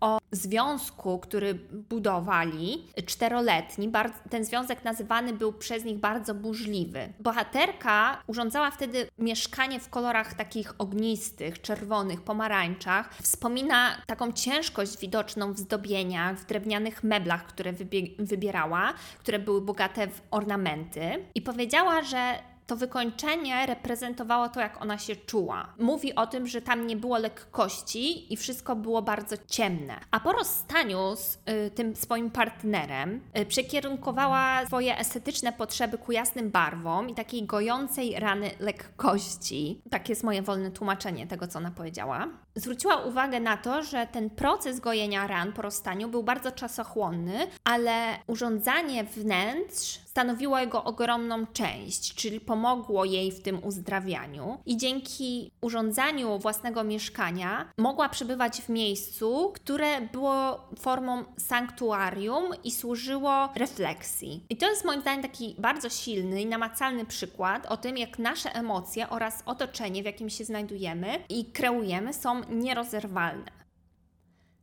o 0.01 0.19
związku, 0.31 1.19
który 1.19 1.53
budowali, 1.89 2.87
czteroletni. 3.05 3.91
Ten 4.29 4.45
związek 4.45 4.83
nazywany 4.83 5.33
był 5.33 5.53
przez 5.53 5.85
nich 5.85 5.97
bardzo 5.97 6.35
burzliwy. 6.35 7.13
Bohaterka 7.19 8.23
urządzała 8.27 8.71
wtedy 8.71 9.07
mieszkanie 9.17 9.79
w 9.79 9.89
kolorach 9.89 10.33
takich 10.33 10.73
ognistych, 10.77 11.61
czerwonych, 11.61 12.21
pomarańczach. 12.21 13.15
Wspomina 13.21 14.01
taką 14.07 14.31
ciężkość 14.31 14.97
widoczną 14.97 15.53
w 15.53 15.59
zdobieniach, 15.59 16.37
w 16.37 16.45
drewnianych 16.45 17.03
meblach, 17.03 17.45
które 17.45 17.73
wybierała, 18.19 18.93
które 19.19 19.39
były 19.39 19.61
bogate 19.61 20.07
w 20.07 20.21
ornamenty. 20.31 21.25
I 21.35 21.41
powiedziała, 21.41 22.01
że 22.01 22.39
to 22.69 22.75
wykończenie 22.75 23.65
reprezentowało 23.65 24.49
to, 24.49 24.59
jak 24.59 24.81
ona 24.81 24.97
się 24.97 25.15
czuła. 25.15 25.73
Mówi 25.79 26.15
o 26.15 26.27
tym, 26.27 26.47
że 26.47 26.61
tam 26.61 26.87
nie 26.87 26.95
było 26.95 27.17
lekkości 27.17 28.33
i 28.33 28.37
wszystko 28.37 28.75
było 28.75 29.01
bardzo 29.01 29.35
ciemne. 29.47 29.99
A 30.11 30.19
po 30.19 30.31
rozstaniu 30.31 31.15
z 31.15 31.35
y, 31.35 31.71
tym 31.71 31.95
swoim 31.95 32.31
partnerem 32.31 33.21
y, 33.39 33.45
przekierunkowała 33.45 34.65
swoje 34.65 34.97
estetyczne 34.97 35.53
potrzeby 35.53 35.97
ku 35.97 36.11
jasnym 36.11 36.51
barwom 36.51 37.09
i 37.09 37.15
takiej 37.15 37.45
gojącej 37.45 38.19
rany 38.19 38.51
lekkości. 38.59 39.81
Tak 39.89 40.09
jest 40.09 40.23
moje 40.23 40.41
wolne 40.41 40.71
tłumaczenie 40.71 41.27
tego, 41.27 41.47
co 41.47 41.59
ona 41.59 41.71
powiedziała. 41.71 42.27
Zwróciła 42.55 42.95
uwagę 42.95 43.39
na 43.39 43.57
to, 43.57 43.83
że 43.83 44.07
ten 44.11 44.29
proces 44.29 44.79
gojenia 44.79 45.27
ran 45.27 45.53
po 45.53 45.61
rozstaniu 45.61 46.09
był 46.09 46.23
bardzo 46.23 46.51
czasochłonny, 46.51 47.47
ale 47.63 47.91
urządzanie 48.27 49.03
wnętrz 49.03 49.99
stanowiło 50.19 50.59
jego 50.59 50.83
ogromną 50.83 51.45
część, 51.45 52.15
czyli 52.15 52.39
pomogło 52.39 53.05
jej 53.05 53.31
w 53.31 53.41
tym 53.41 53.63
uzdrawianiu 53.63 54.57
i 54.65 54.77
dzięki 54.77 55.51
urządzaniu 55.61 56.39
własnego 56.39 56.83
mieszkania 56.83 57.71
mogła 57.77 58.09
przebywać 58.09 58.61
w 58.61 58.69
miejscu, 58.69 59.51
które 59.55 60.01
było 60.01 60.67
formą 60.79 61.23
sanktuarium 61.37 62.45
i 62.63 62.71
służyło 62.71 63.49
refleksji. 63.55 64.43
I 64.49 64.57
to 64.57 64.69
jest 64.69 64.85
moim 64.85 65.01
zdaniem 65.01 65.21
taki 65.21 65.55
bardzo 65.59 65.89
silny 65.89 66.41
i 66.41 66.45
namacalny 66.45 67.05
przykład 67.05 67.65
o 67.65 67.77
tym, 67.77 67.97
jak 67.97 68.19
nasze 68.19 68.55
emocje 68.55 69.09
oraz 69.09 69.43
otoczenie, 69.45 70.01
w 70.01 70.05
jakim 70.05 70.29
się 70.29 70.45
znajdujemy 70.45 71.07
i 71.29 71.45
kreujemy, 71.45 72.13
są 72.13 72.41
nierozerwalne. 72.49 73.58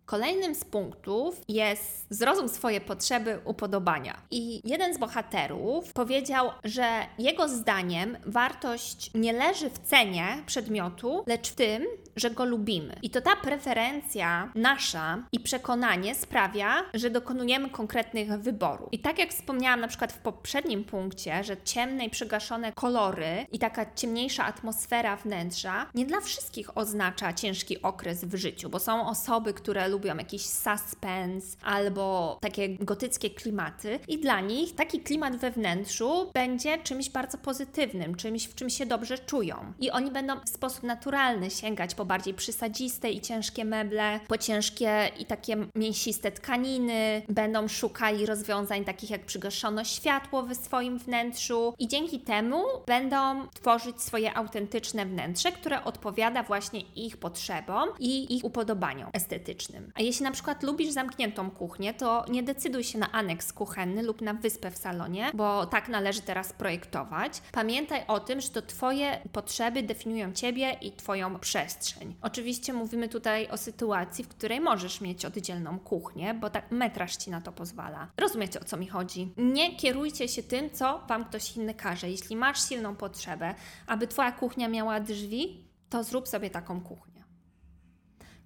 Kolejnym 0.07 0.55
z 0.55 0.65
punktów 0.65 1.41
jest 1.49 2.07
zrozum 2.11 2.49
swoje 2.49 2.81
potrzeby 2.81 3.41
upodobania. 3.45 4.17
I 4.31 4.61
jeden 4.65 4.95
z 4.95 4.99
bohaterów 4.99 5.93
powiedział, 5.93 6.51
że 6.65 7.07
jego 7.19 7.49
zdaniem 7.49 8.17
wartość 8.27 9.11
nie 9.15 9.33
leży 9.33 9.71
w 9.71 9.79
cenie 9.79 10.27
przedmiotu, 10.47 11.25
lecz 11.27 11.51
w 11.51 11.55
tym, 11.55 11.87
że 12.17 12.31
go 12.31 12.45
lubimy. 12.45 12.97
I 13.03 13.11
to 13.11 13.21
ta 13.21 13.37
preferencja 13.37 14.53
nasza 14.55 15.19
i 15.33 15.41
przekonanie 15.41 16.15
sprawia, 16.15 16.75
że 16.95 17.11
dokonujemy 17.11 17.71
konkretnych 17.71 18.29
wyborów. 18.29 18.89
I 18.93 18.99
tak 18.99 19.19
jak 19.19 19.31
wspomniałam 19.31 19.81
na 19.81 19.89
przykład 19.89 20.13
w 20.13 20.19
poprzednim 20.19 20.85
punkcie, 20.85 21.45
że 21.45 21.57
ciemne 21.65 22.05
i 22.05 22.11
przygaszone 22.11 22.73
kolory 22.73 23.47
i 23.53 23.59
taka 23.59 23.95
ciemniejsza 23.95 24.45
atmosfera 24.45 25.17
wnętrza 25.17 25.87
nie 25.95 26.07
dla 26.07 26.21
wszystkich 26.21 26.79
oznacza 26.79 27.33
ciężki 27.33 27.83
okres 27.83 28.25
w 28.25 28.35
życiu, 28.35 28.69
bo 28.69 28.79
są 28.79 29.09
osoby, 29.09 29.55
które 29.55 29.89
lubią 29.89 29.96
jakiś 30.05 30.43
suspense 30.43 31.57
albo 31.63 32.39
takie 32.41 32.69
gotyckie 32.69 33.31
klimaty 33.31 33.99
i 34.09 34.19
dla 34.19 34.41
nich 34.41 34.75
taki 34.75 35.01
klimat 35.01 35.37
we 35.37 35.51
wnętrzu 35.51 36.31
będzie 36.35 36.79
czymś 36.79 37.11
bardzo 37.11 37.39
pozytywnym, 37.39 38.15
czymś, 38.15 38.47
w 38.47 38.55
czym 38.55 38.71
się 38.71 38.87
dobrze 38.87 39.19
czują. 39.19 39.73
I 39.81 39.91
oni 39.91 40.11
będą 40.11 40.41
w 40.41 40.49
sposób 40.49 40.83
naturalny 40.83 41.51
sięgać 41.51 41.95
po 41.95 42.05
bardziej 42.05 42.35
przysadziste 42.35 43.11
i 43.11 43.21
ciężkie 43.21 43.65
meble, 43.65 44.21
po 44.29 44.39
ciężkie 44.39 45.11
i 45.19 45.27
takie 45.27 45.57
mięsiste 45.75 46.33
tkaniny, 46.33 47.23
będą 47.29 47.69
szukali 47.69 48.27
rozwiązań 48.27 48.85
takich 48.85 49.11
jak 49.11 49.27
przygaszono 49.27 49.85
światło 49.85 50.43
w 50.43 50.55
swoim 50.55 50.99
wnętrzu 50.99 51.75
i 51.79 51.89
dzięki 51.89 52.21
temu 52.21 52.63
będą 52.87 53.49
tworzyć 53.49 54.03
swoje 54.03 54.35
autentyczne 54.35 55.07
wnętrze, 55.07 55.53
które 55.53 55.85
odpowiada 55.85 56.43
właśnie 56.43 56.81
ich 56.81 57.17
potrzebom 57.17 57.89
i 57.99 58.37
ich 58.37 58.45
upodobaniom 58.45 59.11
estetycznym. 59.13 59.86
A 59.95 60.03
jeśli 60.03 60.25
na 60.25 60.31
przykład 60.31 60.63
lubisz 60.63 60.91
zamkniętą 60.91 61.51
kuchnię, 61.51 61.95
to 61.95 62.25
nie 62.29 62.43
decyduj 62.43 62.85
się 62.85 62.99
na 62.99 63.13
aneks 63.13 63.53
kuchenny 63.53 64.03
lub 64.03 64.21
na 64.21 64.35
wyspę 64.35 64.71
w 64.71 64.77
salonie, 64.79 65.31
bo 65.35 65.67
tak 65.67 65.89
należy 65.89 66.21
teraz 66.23 66.53
projektować. 66.53 67.43
Pamiętaj 67.53 68.05
o 68.09 68.21
tym, 68.21 68.41
że 68.41 68.49
to 68.49 68.63
Twoje 68.63 69.21
potrzeby 69.33 69.83
definiują 69.83 70.33
Ciebie 70.33 70.77
i 70.81 70.93
Twoją 70.93 71.39
przestrzeń. 71.39 72.15
Oczywiście 72.23 72.73
mówimy 72.73 73.09
tutaj 73.09 73.49
o 73.49 73.57
sytuacji, 73.57 74.25
w 74.25 74.29
której 74.29 74.61
możesz 74.61 75.01
mieć 75.01 75.25
oddzielną 75.25 75.79
kuchnię, 75.79 76.35
bo 76.35 76.51
tak 76.51 76.71
metraż 76.71 77.17
Ci 77.17 77.31
na 77.31 77.41
to 77.41 77.53
pozwala. 77.53 78.09
Rozumiecie 78.17 78.61
o 78.61 78.65
co 78.65 78.77
mi 78.77 78.87
chodzi? 78.87 79.33
Nie 79.37 79.77
kierujcie 79.77 80.29
się 80.29 80.43
tym, 80.43 80.71
co 80.71 81.01
Wam 81.09 81.25
ktoś 81.25 81.57
inny 81.57 81.75
każe. 81.75 82.11
Jeśli 82.11 82.37
masz 82.37 82.69
silną 82.69 82.97
potrzebę, 82.97 83.55
aby 83.87 84.07
Twoja 84.07 84.33
kuchnia 84.33 84.69
miała 84.69 85.01
drzwi, 85.01 85.65
to 85.91 86.05
zrób 86.05 86.29
sobie 86.29 86.51
taką 86.51 86.81
kuchnię. 86.81 87.16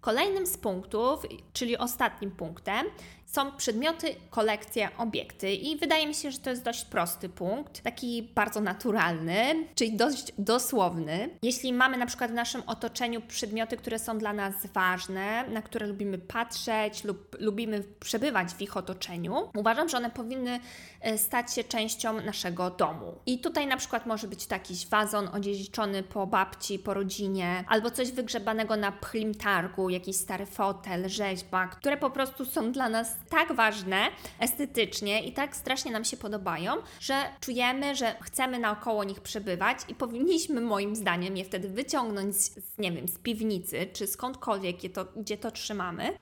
Kolejnym 0.01 0.47
z 0.47 0.57
punktów, 0.57 1.27
czyli 1.53 1.79
ostatnim 1.79 2.31
punktem, 2.31 2.87
są 3.33 3.53
przedmioty, 3.53 4.15
kolekcje, 4.31 4.89
obiekty. 4.99 5.53
I 5.53 5.77
wydaje 5.77 6.07
mi 6.07 6.15
się, 6.15 6.31
że 6.31 6.39
to 6.39 6.51
jest 6.51 6.63
dość 6.63 6.85
prosty 6.85 7.29
punkt, 7.29 7.83
taki 7.83 8.23
bardzo 8.35 8.61
naturalny, 8.61 9.67
czyli 9.75 9.97
dość 9.97 10.33
dosłowny. 10.39 11.31
Jeśli 11.43 11.73
mamy 11.73 11.97
na 11.97 12.07
przykład 12.07 12.31
w 12.31 12.35
naszym 12.35 12.63
otoczeniu 12.67 13.21
przedmioty, 13.21 13.77
które 13.77 13.99
są 13.99 14.19
dla 14.19 14.33
nas 14.33 14.55
ważne, 14.75 15.49
na 15.49 15.63
które 15.63 15.87
lubimy 15.87 16.19
patrzeć 16.19 17.05
lub 17.05 17.37
lubimy 17.41 17.85
przebywać 18.01 18.53
w 18.53 18.61
ich 18.61 18.77
otoczeniu, 18.77 19.51
uważam, 19.57 19.89
że 19.89 19.97
one 19.97 20.11
powinny 20.11 20.61
e, 21.01 21.19
stać 21.19 21.55
się 21.55 21.65
częścią 21.65 22.21
naszego 22.21 22.71
domu. 22.71 23.15
I 23.27 23.39
tutaj 23.39 23.67
na 23.67 23.77
przykład 23.77 24.07
może 24.07 24.29
być 24.29 24.47
to 24.47 24.55
jakiś 24.55 24.87
wazon 24.87 25.29
odziedziczony 25.33 26.03
po 26.03 26.27
babci, 26.27 26.79
po 26.79 26.95
rodzinie, 26.95 27.65
albo 27.69 27.91
coś 27.91 28.13
wygrzebanego 28.13 28.77
na 28.77 28.93
pchlim 28.93 29.35
targu, 29.35 29.91
jakiś 29.91 30.17
stary 30.17 30.47
fotel, 30.47 31.09
rzeźba, 31.09 31.69
które 31.69 31.97
po 31.97 32.11
prostu 32.11 32.45
są 32.45 32.73
dla 32.73 32.89
nas 32.89 33.20
tak 33.31 33.53
ważne 33.53 34.09
estetycznie 34.39 35.25
i 35.25 35.33
tak 35.33 35.57
strasznie 35.57 35.93
nam 35.93 36.05
się 36.05 36.17
podobają, 36.17 36.73
że 37.01 37.15
czujemy, 37.41 37.97
że 37.97 38.17
chcemy 38.23 38.59
naokoło 38.59 39.05
nich 39.05 39.21
przebywać 39.21 39.79
i 39.89 39.95
powinniśmy 39.95 40.61
moim 40.61 40.97
zdaniem 40.97 41.37
je 41.37 41.45
wtedy 41.45 41.69
wyciągnąć 41.69 42.37
z, 42.37 42.79
nie 42.79 42.93
wiem, 42.93 43.09
z 43.09 43.19
piwnicy 43.19 43.87
czy 43.93 44.07
skądkolwiek, 44.07 44.77
gdzie 44.77 44.91
to, 44.91 45.05
gdzie 45.17 45.37
to 45.37 45.51
trzymamy. 45.51 46.19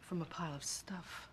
From 0.00 0.22
a 0.22 0.24
pile 0.24 0.56
of 0.56 0.64
stuff 0.64 1.31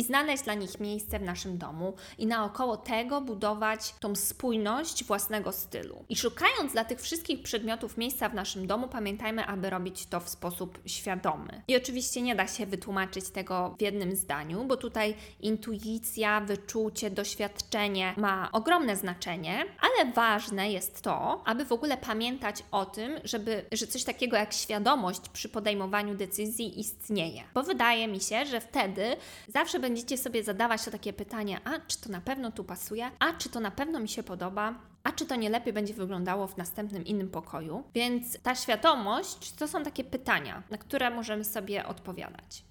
i 0.00 0.04
znaleźć 0.04 0.42
dla 0.42 0.54
nich 0.54 0.80
miejsce 0.80 1.18
w 1.18 1.22
naszym 1.22 1.58
domu 1.58 1.94
i 2.18 2.26
naokoło 2.26 2.76
tego 2.76 3.20
budować 3.20 3.94
tą 4.00 4.14
spójność 4.14 5.04
własnego 5.04 5.52
stylu. 5.52 6.04
I 6.08 6.16
szukając 6.16 6.72
dla 6.72 6.84
tych 6.84 7.00
wszystkich 7.00 7.42
przedmiotów 7.42 7.96
miejsca 7.96 8.28
w 8.28 8.34
naszym 8.34 8.66
domu, 8.66 8.88
pamiętajmy, 8.88 9.46
aby 9.46 9.70
robić 9.70 10.06
to 10.06 10.20
w 10.20 10.28
sposób 10.28 10.78
świadomy. 10.86 11.62
I 11.68 11.76
oczywiście 11.76 12.22
nie 12.22 12.34
da 12.34 12.46
się 12.46 12.66
wytłumaczyć 12.66 13.30
tego 13.30 13.74
w 13.78 13.82
jednym 13.82 14.16
zdaniu, 14.16 14.64
bo 14.64 14.76
tutaj 14.76 15.14
intuicja, 15.40 16.40
wyczucie, 16.40 17.10
doświadczenie 17.10 18.14
ma 18.16 18.48
ogromne 18.52 18.96
znaczenie, 18.96 19.64
ale 19.80 20.12
ważne 20.12 20.70
jest 20.70 21.02
to, 21.02 21.42
aby 21.44 21.64
w 21.64 21.72
ogóle 21.72 21.96
pamiętać 21.96 22.64
o 22.70 22.86
tym, 22.86 23.12
żeby, 23.24 23.64
że 23.72 23.86
coś 23.86 24.04
takiego 24.04 24.36
jak 24.36 24.52
świadomość 24.52 25.20
przy 25.32 25.48
podejmowaniu 25.48 26.14
decyzji 26.14 26.80
istnieje. 26.80 27.42
Bo 27.54 27.62
wydaje 27.62 28.08
mi 28.08 28.20
się, 28.20 28.46
że 28.46 28.60
wtedy 28.60 29.16
zawsze 29.48 29.78
będziecie 29.90 30.18
sobie 30.18 30.44
zadawać 30.44 30.84
to 30.84 30.90
takie 30.90 31.12
pytanie, 31.12 31.60
a 31.64 31.78
czy 31.86 32.00
to 32.00 32.08
na 32.08 32.20
pewno 32.20 32.52
tu 32.52 32.64
pasuje, 32.64 33.10
a 33.18 33.32
czy 33.32 33.48
to 33.48 33.60
na 33.60 33.70
pewno 33.70 34.00
mi 34.00 34.08
się 34.08 34.22
podoba, 34.22 34.74
a 35.02 35.12
czy 35.12 35.26
to 35.26 35.36
nie 35.36 35.50
lepiej 35.50 35.72
będzie 35.72 35.94
wyglądało 35.94 36.46
w 36.46 36.56
następnym 36.56 37.04
innym 37.04 37.30
pokoju. 37.30 37.84
Więc 37.94 38.42
ta 38.42 38.54
świadomość 38.54 39.52
to 39.52 39.68
są 39.68 39.82
takie 39.82 40.04
pytania, 40.04 40.62
na 40.70 40.78
które 40.78 41.10
możemy 41.10 41.44
sobie 41.44 41.86
odpowiadać. 41.86 42.69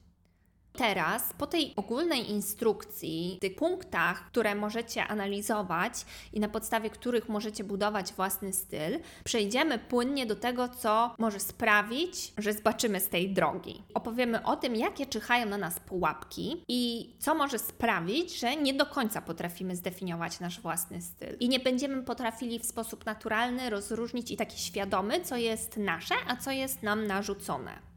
Teraz, 0.73 1.33
po 1.37 1.47
tej 1.47 1.73
ogólnej 1.75 2.31
instrukcji, 2.31 3.37
tych 3.41 3.55
punktach, 3.55 4.25
które 4.27 4.55
możecie 4.55 5.07
analizować 5.07 5.93
i 6.33 6.39
na 6.39 6.49
podstawie 6.49 6.89
których 6.89 7.29
możecie 7.29 7.63
budować 7.63 8.13
własny 8.13 8.53
styl, 8.53 8.99
przejdziemy 9.23 9.79
płynnie 9.79 10.25
do 10.25 10.35
tego, 10.35 10.69
co 10.69 11.15
może 11.17 11.39
sprawić, 11.39 12.33
że 12.37 12.53
zbaczymy 12.53 12.99
z 12.99 13.09
tej 13.09 13.33
drogi. 13.33 13.83
Opowiemy 13.93 14.43
o 14.43 14.55
tym, 14.55 14.75
jakie 14.75 15.05
czyhają 15.05 15.45
na 15.45 15.57
nas 15.57 15.79
pułapki 15.79 16.63
i 16.67 17.13
co 17.19 17.35
może 17.35 17.59
sprawić, 17.59 18.39
że 18.39 18.55
nie 18.55 18.73
do 18.73 18.85
końca 18.85 19.21
potrafimy 19.21 19.75
zdefiniować 19.75 20.39
nasz 20.39 20.61
własny 20.61 21.01
styl. 21.01 21.37
I 21.39 21.49
nie 21.49 21.59
będziemy 21.59 22.03
potrafili 22.03 22.59
w 22.59 22.65
sposób 22.65 23.05
naturalny 23.05 23.69
rozróżnić 23.69 24.31
i 24.31 24.37
taki 24.37 24.59
świadomy, 24.59 25.21
co 25.21 25.35
jest 25.35 25.77
nasze, 25.77 26.15
a 26.27 26.35
co 26.35 26.51
jest 26.51 26.83
nam 26.83 27.07
narzucone. 27.07 27.88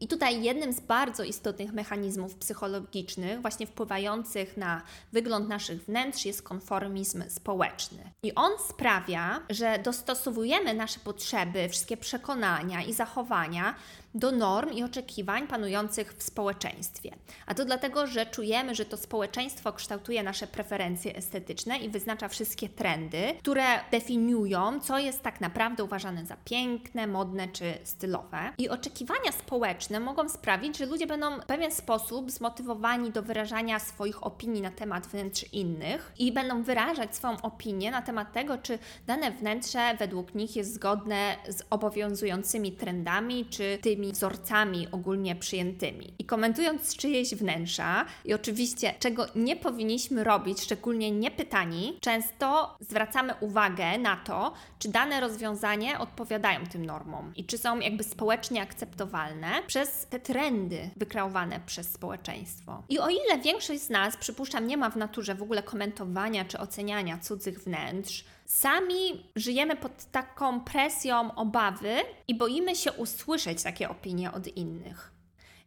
I 0.00 0.08
tutaj 0.08 0.42
jednym 0.42 0.72
z 0.72 0.80
bardzo 0.80 1.24
istotnych 1.24 1.72
mechanizmów 1.72 2.34
psychologicznych, 2.34 3.40
właśnie 3.40 3.66
wpływających 3.66 4.56
na 4.56 4.82
wygląd 5.12 5.48
naszych 5.48 5.84
wnętrz, 5.84 6.24
jest 6.24 6.42
konformizm 6.42 7.24
społeczny. 7.28 8.10
I 8.22 8.34
on 8.34 8.52
sprawia, 8.68 9.40
że 9.50 9.78
dostosowujemy 9.78 10.74
nasze 10.74 11.00
potrzeby, 11.00 11.68
wszystkie 11.68 11.96
przekonania 11.96 12.82
i 12.82 12.92
zachowania 12.92 13.74
do 14.16 14.32
norm 14.32 14.72
i 14.72 14.82
oczekiwań 14.82 15.46
panujących 15.46 16.12
w 16.12 16.22
społeczeństwie. 16.22 17.10
A 17.46 17.54
to 17.54 17.64
dlatego, 17.64 18.06
że 18.06 18.26
czujemy, 18.26 18.74
że 18.74 18.84
to 18.84 18.96
społeczeństwo 18.96 19.72
kształtuje 19.72 20.22
nasze 20.22 20.46
preferencje 20.46 21.16
estetyczne 21.16 21.78
i 21.78 21.88
wyznacza 21.88 22.28
wszystkie 22.28 22.68
trendy, 22.68 23.34
które 23.38 23.64
definiują, 23.90 24.80
co 24.80 24.98
jest 24.98 25.22
tak 25.22 25.40
naprawdę 25.40 25.84
uważane 25.84 26.26
za 26.26 26.36
piękne, 26.44 27.06
modne 27.06 27.48
czy 27.48 27.74
stylowe. 27.84 28.38
I 28.58 28.68
oczekiwania 28.68 29.32
społeczne 29.32 30.00
mogą 30.00 30.28
sprawić, 30.28 30.78
że 30.78 30.86
ludzie 30.86 31.06
będą 31.06 31.40
w 31.40 31.46
pewien 31.46 31.72
sposób 31.72 32.30
zmotywowani 32.30 33.10
do 33.10 33.22
wyrażania 33.22 33.78
swoich 33.78 34.26
opinii 34.26 34.62
na 34.62 34.70
temat 34.70 35.06
wnętrz 35.06 35.44
innych 35.52 36.12
i 36.18 36.32
będą 36.32 36.62
wyrażać 36.62 37.16
swoją 37.16 37.42
opinię 37.42 37.90
na 37.90 38.02
temat 38.02 38.32
tego, 38.32 38.58
czy 38.58 38.78
dane 39.06 39.30
wnętrze 39.30 39.96
według 39.98 40.34
nich 40.34 40.56
jest 40.56 40.74
zgodne 40.74 41.36
z 41.48 41.62
obowiązującymi 41.70 42.72
trendami, 42.72 43.46
czy 43.46 43.78
tymi 43.82 44.05
wzorcami 44.12 44.88
ogólnie 44.92 45.36
przyjętymi. 45.36 46.14
I 46.18 46.24
komentując 46.24 46.96
czyjeś 46.96 47.34
wnętrza, 47.34 48.04
i 48.24 48.34
oczywiście 48.34 48.94
czego 48.98 49.26
nie 49.34 49.56
powinniśmy 49.56 50.24
robić, 50.24 50.60
szczególnie 50.60 51.10
niepytani, 51.10 51.98
często 52.00 52.76
zwracamy 52.80 53.34
uwagę 53.40 53.98
na 53.98 54.16
to, 54.16 54.52
czy 54.78 54.88
dane 54.88 55.20
rozwiązanie 55.20 55.98
odpowiadają 55.98 56.66
tym 56.66 56.86
normom 56.86 57.32
i 57.36 57.44
czy 57.44 57.58
są 57.58 57.80
jakby 57.80 58.04
społecznie 58.04 58.62
akceptowalne 58.62 59.62
przez 59.66 60.06
te 60.06 60.20
trendy 60.20 60.90
wykreowane 60.96 61.60
przez 61.66 61.92
społeczeństwo. 61.92 62.82
I 62.88 62.98
o 62.98 63.08
ile 63.08 63.38
większość 63.38 63.80
z 63.80 63.90
nas, 63.90 64.16
przypuszczam, 64.16 64.66
nie 64.66 64.76
ma 64.76 64.90
w 64.90 64.96
naturze 64.96 65.34
w 65.34 65.42
ogóle 65.42 65.62
komentowania 65.62 66.44
czy 66.44 66.58
oceniania 66.58 67.18
cudzych 67.18 67.58
wnętrz, 67.58 68.24
Sami 68.46 69.30
żyjemy 69.36 69.76
pod 69.76 70.04
taką 70.04 70.60
presją 70.60 71.34
obawy 71.34 71.96
i 72.28 72.34
boimy 72.34 72.76
się 72.76 72.92
usłyszeć 72.92 73.62
takie 73.62 73.88
opinie 73.88 74.32
od 74.32 74.56
innych. 74.56 75.12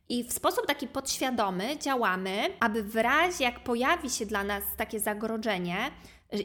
I 0.09 0.23
w 0.23 0.33
sposób 0.33 0.67
taki 0.67 0.87
podświadomy 0.87 1.77
działamy, 1.77 2.41
aby 2.59 2.83
w 2.83 2.95
razie 2.95 3.43
jak 3.43 3.63
pojawi 3.63 4.09
się 4.09 4.25
dla 4.25 4.43
nas 4.43 4.63
takie 4.77 4.99
zagrożenie, 4.99 5.91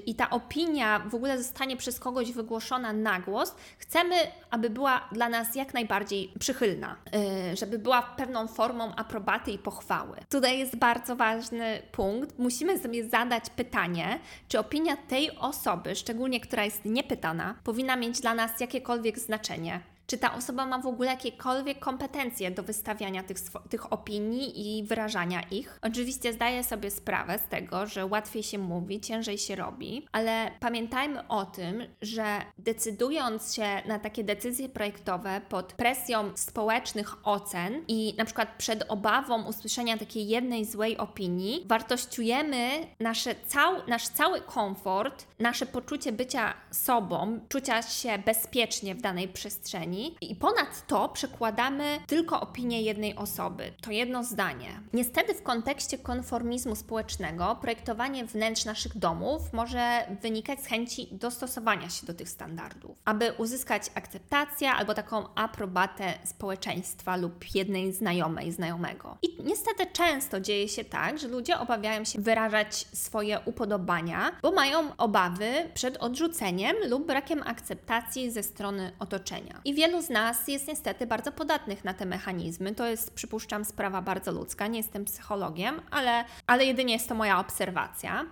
i 0.06 0.14
ta 0.14 0.30
opinia 0.30 0.98
w 0.98 1.14
ogóle 1.14 1.38
zostanie 1.38 1.76
przez 1.76 2.00
kogoś 2.00 2.32
wygłoszona 2.32 2.92
na 2.92 3.20
głos, 3.20 3.54
chcemy, 3.78 4.14
aby 4.50 4.70
była 4.70 5.08
dla 5.12 5.28
nas 5.28 5.54
jak 5.54 5.74
najbardziej 5.74 6.32
przychylna, 6.38 6.96
yy, 7.12 7.56
żeby 7.56 7.78
była 7.78 8.02
pewną 8.02 8.48
formą 8.48 8.94
aprobaty 8.96 9.50
i 9.50 9.58
pochwały. 9.58 10.16
Tutaj 10.30 10.58
jest 10.58 10.76
bardzo 10.76 11.16
ważny 11.16 11.82
punkt. 11.92 12.38
Musimy 12.38 12.78
sobie 12.78 13.08
zadać 13.08 13.50
pytanie, 13.50 14.20
czy 14.48 14.58
opinia 14.58 14.96
tej 14.96 15.36
osoby, 15.38 15.94
szczególnie 15.94 16.40
która 16.40 16.64
jest 16.64 16.84
niepytana, 16.84 17.54
powinna 17.64 17.96
mieć 17.96 18.20
dla 18.20 18.34
nas 18.34 18.60
jakiekolwiek 18.60 19.18
znaczenie 19.18 19.93
czy 20.06 20.18
ta 20.18 20.34
osoba 20.34 20.66
ma 20.66 20.78
w 20.78 20.86
ogóle 20.86 21.10
jakiekolwiek 21.10 21.78
kompetencje 21.78 22.50
do 22.50 22.62
wystawiania 22.62 23.22
tych, 23.22 23.36
tych 23.70 23.92
opinii 23.92 24.78
i 24.78 24.84
wyrażania 24.84 25.42
ich. 25.50 25.78
Oczywiście 25.82 26.32
zdaję 26.32 26.64
sobie 26.64 26.90
sprawę 26.90 27.38
z 27.38 27.48
tego, 27.48 27.86
że 27.86 28.06
łatwiej 28.06 28.42
się 28.42 28.58
mówi, 28.58 29.00
ciężej 29.00 29.38
się 29.38 29.56
robi, 29.56 30.06
ale 30.12 30.50
pamiętajmy 30.60 31.28
o 31.28 31.44
tym, 31.44 31.82
że 32.02 32.24
decydując 32.58 33.54
się 33.54 33.82
na 33.86 33.98
takie 33.98 34.24
decyzje 34.24 34.68
projektowe 34.68 35.40
pod 35.48 35.72
presją 35.72 36.30
społecznych 36.34 37.26
ocen 37.26 37.84
i 37.88 38.14
na 38.18 38.24
przykład 38.24 38.48
przed 38.58 38.84
obawą 38.88 39.44
usłyszenia 39.44 39.98
takiej 39.98 40.28
jednej 40.28 40.64
złej 40.64 40.98
opinii, 40.98 41.64
wartościujemy 41.66 42.86
nasze 43.00 43.34
cał, 43.46 43.74
nasz 43.88 44.08
cały 44.08 44.40
komfort, 44.40 45.26
nasze 45.38 45.66
poczucie 45.66 46.12
bycia 46.12 46.54
sobą, 46.70 47.40
czucia 47.48 47.82
się 47.82 48.18
bezpiecznie 48.18 48.94
w 48.94 49.00
danej 49.00 49.28
przestrzeni 49.28 49.93
i 50.20 50.36
ponad 50.36 50.86
to 50.86 51.08
przekładamy 51.08 51.98
tylko 52.06 52.40
opinię 52.40 52.82
jednej 52.82 53.16
osoby. 53.16 53.72
To 53.82 53.90
jedno 53.90 54.24
zdanie. 54.24 54.80
Niestety 54.92 55.34
w 55.34 55.42
kontekście 55.42 55.98
konformizmu 55.98 56.76
społecznego 56.76 57.58
projektowanie 57.60 58.24
wnętrz 58.24 58.64
naszych 58.64 58.98
domów 58.98 59.52
może 59.52 60.06
wynikać 60.22 60.60
z 60.60 60.66
chęci 60.66 61.08
dostosowania 61.12 61.90
się 61.90 62.06
do 62.06 62.14
tych 62.14 62.28
standardów, 62.28 62.98
aby 63.04 63.32
uzyskać 63.32 63.82
akceptację 63.94 64.70
albo 64.70 64.94
taką 64.94 65.34
aprobatę 65.34 66.14
społeczeństwa 66.24 67.16
lub 67.16 67.54
jednej 67.54 67.92
znajomej, 67.92 68.52
znajomego. 68.52 69.18
I 69.22 69.36
niestety 69.44 69.86
często 69.92 70.40
dzieje 70.40 70.68
się 70.68 70.84
tak, 70.84 71.18
że 71.18 71.28
ludzie 71.28 71.58
obawiają 71.58 72.04
się 72.04 72.20
wyrażać 72.20 72.74
swoje 72.92 73.40
upodobania, 73.44 74.30
bo 74.42 74.52
mają 74.52 74.96
obawy 74.96 75.52
przed 75.74 75.96
odrzuceniem 75.96 76.76
lub 76.88 77.06
brakiem 77.06 77.42
akceptacji 77.46 78.30
ze 78.30 78.42
strony 78.42 78.92
otoczenia. 78.98 79.60
I 79.64 79.74
wielu 79.84 80.02
z 80.02 80.10
nas 80.10 80.48
jest 80.48 80.68
niestety 80.68 81.06
bardzo 81.06 81.32
podatnych 81.32 81.84
na 81.84 81.94
te 81.94 82.06
mechanizmy. 82.06 82.74
To 82.74 82.86
jest, 82.86 83.14
przypuszczam, 83.14 83.64
sprawa 83.64 84.02
bardzo 84.02 84.32
ludzka. 84.32 84.66
Nie 84.66 84.78
jestem 84.78 85.04
psychologiem, 85.04 85.80
ale, 85.90 86.24
ale 86.46 86.64
jedynie 86.64 86.92
jest 86.92 87.08
to 87.08 87.14
moja 87.14 87.38
obserwacja. 87.38 88.26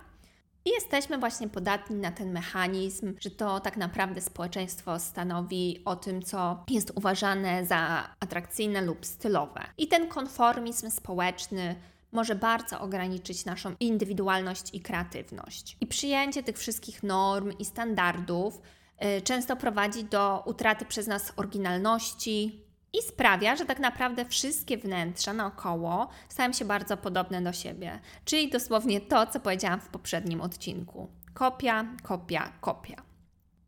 I 0.65 0.69
jesteśmy 0.69 1.17
właśnie 1.17 1.49
podatni 1.49 1.95
na 1.95 2.11
ten 2.11 2.31
mechanizm, 2.31 3.15
że 3.19 3.31
to 3.31 3.59
tak 3.59 3.77
naprawdę 3.77 4.21
społeczeństwo 4.21 4.99
stanowi 4.99 5.81
o 5.85 5.95
tym, 5.95 6.21
co 6.21 6.63
jest 6.69 6.91
uważane 6.95 7.65
za 7.65 8.09
atrakcyjne 8.19 8.81
lub 8.81 9.05
stylowe. 9.05 9.61
I 9.77 9.87
ten 9.87 10.07
konformizm 10.07 10.89
społeczny 10.89 11.75
może 12.11 12.35
bardzo 12.35 12.79
ograniczyć 12.79 13.45
naszą 13.45 13.75
indywidualność 13.79 14.73
i 14.73 14.81
kreatywność. 14.81 15.77
I 15.81 15.87
przyjęcie 15.87 16.43
tych 16.43 16.57
wszystkich 16.57 17.03
norm 17.03 17.51
i 17.59 17.65
standardów 17.65 18.61
często 19.23 19.55
prowadzi 19.55 20.03
do 20.03 20.43
utraty 20.45 20.85
przez 20.85 21.07
nas 21.07 21.33
oryginalności 21.35 22.63
i 22.93 23.01
sprawia, 23.01 23.55
że 23.55 23.65
tak 23.65 23.79
naprawdę 23.79 24.25
wszystkie 24.25 24.77
wnętrza 24.77 25.33
naokoło 25.33 26.09
stają 26.29 26.53
się 26.53 26.65
bardzo 26.65 26.97
podobne 26.97 27.41
do 27.41 27.53
siebie. 27.53 27.99
Czyli 28.25 28.49
dosłownie 28.49 29.01
to, 29.01 29.27
co 29.27 29.39
powiedziałam 29.39 29.79
w 29.81 29.87
poprzednim 29.87 30.41
odcinku. 30.41 31.07
Kopia, 31.33 31.85
kopia, 32.03 32.51
kopia. 32.61 33.12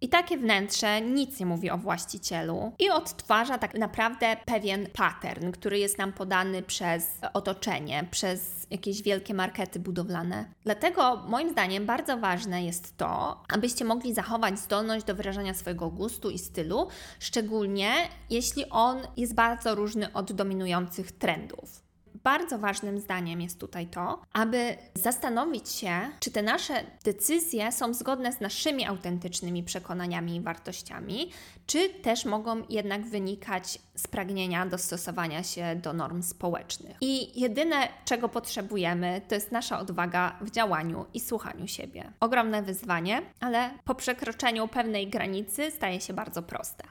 I 0.06 0.10
takie 0.10 0.38
wnętrze 0.38 1.02
nic 1.02 1.40
nie 1.40 1.46
mówi 1.46 1.70
o 1.70 1.78
właścicielu 1.78 2.72
i 2.80 2.90
odtwarza 2.90 3.58
tak 3.58 3.74
naprawdę 3.74 4.38
pewien 4.46 4.88
pattern, 4.94 5.52
który 5.52 5.80
jest 5.80 5.98
nam 5.98 6.14
podany 6.14 6.64
przez 6.64 7.12
otoczenie, 7.34 8.08
przez 8.12 8.68
jakieś 8.70 9.02
wielkie 9.02 9.34
markety 9.34 9.80
budowlane. 9.80 10.46
Dlatego 10.64 11.24
moim 11.28 11.50
zdaniem 11.50 11.86
bardzo 11.86 12.18
ważne 12.18 12.66
jest 12.66 12.98
to, 12.98 13.44
abyście 13.54 13.86
mogli 13.86 14.14
zachować 14.14 14.60
zdolność 14.60 15.06
do 15.06 15.16
wyrażania 15.16 15.54
swojego 15.54 15.90
gustu 15.90 16.30
i 16.30 16.40
stylu, 16.40 16.88
szczególnie 17.20 17.92
jeśli 18.30 18.70
on 18.70 18.98
jest 19.18 19.36
bardzo 19.36 19.76
różny 19.76 20.14
od 20.14 20.32
dominujących 20.32 21.12
trendów 21.12 21.85
bardzo 22.26 22.58
ważnym 22.58 23.00
zdaniem 23.00 23.42
jest 23.42 23.60
tutaj 23.60 23.88
to, 23.88 24.22
aby 24.34 24.78
zastanowić 24.96 25.70
się, 25.70 25.92
czy 26.20 26.32
te 26.32 26.42
nasze 26.42 26.84
decyzje 27.04 27.72
są 27.72 27.94
zgodne 27.94 28.34
z 28.34 28.40
naszymi 28.40 28.86
autentycznymi 28.86 29.64
przekonaniami 29.64 30.36
i 30.36 30.42
wartościami, 30.42 31.32
czy 31.68 31.90
też 31.90 32.26
mogą 32.26 32.64
jednak 32.70 33.06
wynikać 33.06 33.80
z 33.96 34.08
pragnienia 34.08 34.66
dostosowania 34.66 35.44
się 35.44 35.76
do 35.76 35.94
norm 35.94 36.24
społecznych. 36.24 36.98
I 37.02 37.42
jedyne, 37.42 37.88
czego 38.06 38.30
potrzebujemy, 38.30 39.22
to 39.28 39.36
jest 39.36 39.52
nasza 39.52 39.80
odwaga 39.80 40.40
w 40.42 40.52
działaniu 40.52 41.06
i 41.14 41.20
słuchaniu 41.20 41.68
siebie. 41.68 42.12
Ogromne 42.20 42.62
wyzwanie, 42.62 43.22
ale 43.40 43.70
po 43.84 43.96
przekroczeniu 43.96 44.68
pewnej 44.68 45.10
granicy 45.10 45.72
staje 45.72 46.02
się 46.02 46.14
bardzo 46.14 46.44
proste. 46.44 46.84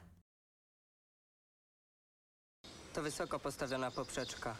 To 2.93 3.01
wysoko 3.01 3.39
postawiona 3.39 3.91
poprzeczka. 3.91 4.55